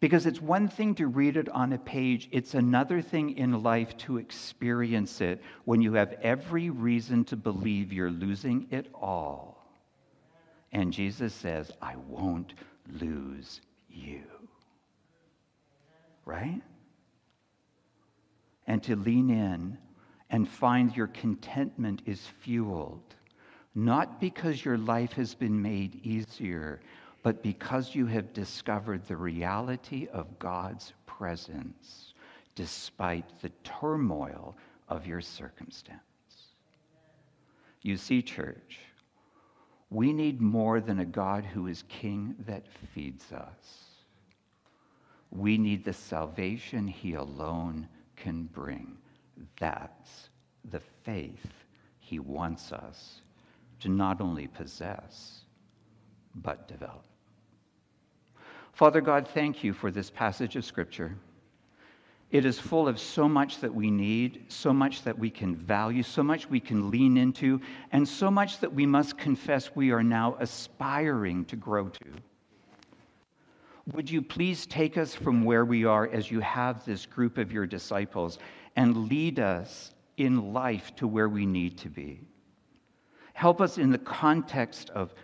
Because 0.00 0.26
it's 0.26 0.40
one 0.40 0.66
thing 0.66 0.96
to 0.96 1.06
read 1.06 1.36
it 1.36 1.48
on 1.50 1.72
a 1.72 1.78
page, 1.78 2.28
it's 2.32 2.54
another 2.54 3.00
thing 3.00 3.36
in 3.36 3.62
life 3.62 3.96
to 3.98 4.18
experience 4.18 5.20
it 5.20 5.40
when 5.64 5.80
you 5.80 5.92
have 5.92 6.14
every 6.22 6.70
reason 6.70 7.24
to 7.26 7.36
believe 7.36 7.92
you're 7.92 8.10
losing 8.10 8.66
it 8.70 8.88
all. 8.94 9.64
And 10.72 10.92
Jesus 10.92 11.32
says, 11.32 11.70
I 11.80 11.94
won't 12.08 12.54
lose 13.00 13.60
you. 13.88 14.22
Right? 16.24 16.62
And 18.66 18.82
to 18.84 18.96
lean 18.96 19.30
in 19.30 19.78
and 20.32 20.48
find 20.48 20.96
your 20.96 21.08
contentment 21.08 22.02
is 22.06 22.26
fueled, 22.40 23.14
not 23.74 24.18
because 24.18 24.64
your 24.64 24.78
life 24.78 25.12
has 25.12 25.34
been 25.34 25.60
made 25.60 26.04
easier, 26.04 26.80
but 27.22 27.42
because 27.42 27.94
you 27.94 28.06
have 28.06 28.32
discovered 28.32 29.06
the 29.06 29.16
reality 29.16 30.08
of 30.12 30.38
God's 30.38 30.94
presence 31.06 32.14
despite 32.54 33.40
the 33.40 33.50
turmoil 33.62 34.56
of 34.88 35.06
your 35.06 35.20
circumstance. 35.20 36.00
You 37.82 37.96
see, 37.96 38.22
church, 38.22 38.78
we 39.90 40.12
need 40.12 40.40
more 40.40 40.80
than 40.80 41.00
a 41.00 41.04
God 41.04 41.44
who 41.44 41.66
is 41.66 41.84
king 41.88 42.34
that 42.46 42.64
feeds 42.94 43.32
us. 43.32 43.84
We 45.30 45.58
need 45.58 45.84
the 45.84 45.92
salvation 45.92 46.86
he 46.86 47.14
alone 47.14 47.88
can 48.16 48.44
bring. 48.44 48.96
That's 49.58 50.28
the 50.70 50.80
faith 51.04 51.52
he 52.00 52.18
wants 52.18 52.72
us 52.72 53.22
to 53.80 53.88
not 53.88 54.20
only 54.20 54.46
possess, 54.46 55.40
but 56.34 56.68
develop. 56.68 57.04
Father 58.72 59.00
God, 59.00 59.28
thank 59.28 59.62
you 59.62 59.72
for 59.72 59.90
this 59.90 60.10
passage 60.10 60.56
of 60.56 60.64
Scripture. 60.64 61.16
It 62.30 62.46
is 62.46 62.58
full 62.58 62.88
of 62.88 62.98
so 62.98 63.28
much 63.28 63.60
that 63.60 63.74
we 63.74 63.90
need, 63.90 64.46
so 64.48 64.72
much 64.72 65.02
that 65.02 65.18
we 65.18 65.28
can 65.28 65.54
value, 65.54 66.02
so 66.02 66.22
much 66.22 66.48
we 66.48 66.60
can 66.60 66.90
lean 66.90 67.18
into, 67.18 67.60
and 67.92 68.08
so 68.08 68.30
much 68.30 68.58
that 68.60 68.72
we 68.72 68.86
must 68.86 69.18
confess 69.18 69.76
we 69.76 69.90
are 69.90 70.02
now 70.02 70.36
aspiring 70.40 71.44
to 71.46 71.56
grow 71.56 71.88
to. 71.90 72.04
Would 73.92 74.10
you 74.10 74.22
please 74.22 74.64
take 74.64 74.96
us 74.96 75.14
from 75.14 75.44
where 75.44 75.66
we 75.66 75.84
are 75.84 76.08
as 76.08 76.30
you 76.30 76.40
have 76.40 76.84
this 76.86 77.04
group 77.04 77.36
of 77.36 77.52
your 77.52 77.66
disciples 77.66 78.38
and 78.76 79.08
lead 79.08 79.38
us 79.38 79.92
in 80.16 80.52
life 80.52 80.94
to 80.96 81.06
where 81.06 81.28
we 81.28 81.46
need 81.46 81.78
to 81.78 81.88
be? 81.88 82.20
Help 83.34 83.60
us 83.60 83.78
in 83.78 83.90
the 83.90 83.98
context 83.98 84.90
of 84.90 85.14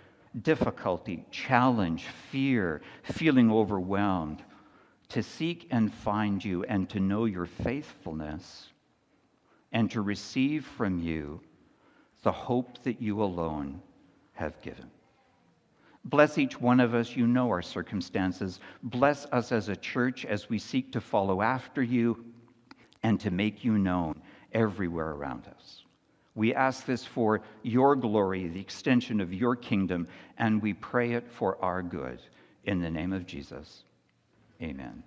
difficulty, 0.42 1.25
challenge, 1.31 2.06
fear, 2.31 2.81
feeling 3.02 3.50
overwhelmed, 3.50 4.42
to 5.08 5.23
seek 5.23 5.66
and 5.70 5.92
find 5.92 6.44
you 6.44 6.64
and 6.64 6.88
to 6.90 7.00
know 7.00 7.25
your 7.25 7.46
faithfulness 7.46 8.68
and 9.73 9.90
to 9.90 10.00
receive 10.00 10.66
from 10.66 10.98
you 10.98 11.40
the 12.23 12.33
hope 12.33 12.83
that 12.83 13.00
you 13.00 13.23
alone 13.23 13.81
have 14.33 14.60
given. 14.62 14.90
Bless 16.04 16.38
each 16.38 16.60
one 16.60 16.81
of 16.81 16.94
us. 16.94 17.16
You 17.16 17.27
know 17.27 17.48
our 17.48 17.62
circumstances. 17.62 18.60
Bless 18.83 19.27
us 19.27 19.52
as 19.52 19.68
a 19.68 19.77
church 19.77 20.25
as 20.25 20.48
we 20.48 20.58
seek 20.58 20.92
to 20.92 21.00
follow 21.00 21.42
after 21.42 21.83
you 21.83 22.25
and 23.03 23.21
to 23.21 23.31
make 23.31 23.65
you 23.65 23.79
known 23.79 24.21
everywhere 24.53 25.11
around 25.11 25.46
us. 25.46 25.83
We 26.35 26.55
ask 26.55 26.87
this 26.87 27.05
for 27.05 27.40
your 27.63 27.96
glory, 27.96 28.46
the 28.46 28.61
extension 28.61 29.21
of 29.21 29.35
your 29.35 29.57
kingdom, 29.57 30.07
and 30.38 30.63
we 30.63 30.73
pray 30.73 31.13
it 31.13 31.29
for 31.33 31.63
our 31.63 31.83
good. 31.83 32.21
In 32.65 32.81
the 32.81 32.90
name 32.90 33.13
of 33.13 33.27
Jesus, 33.27 33.83
amen. 34.63 35.03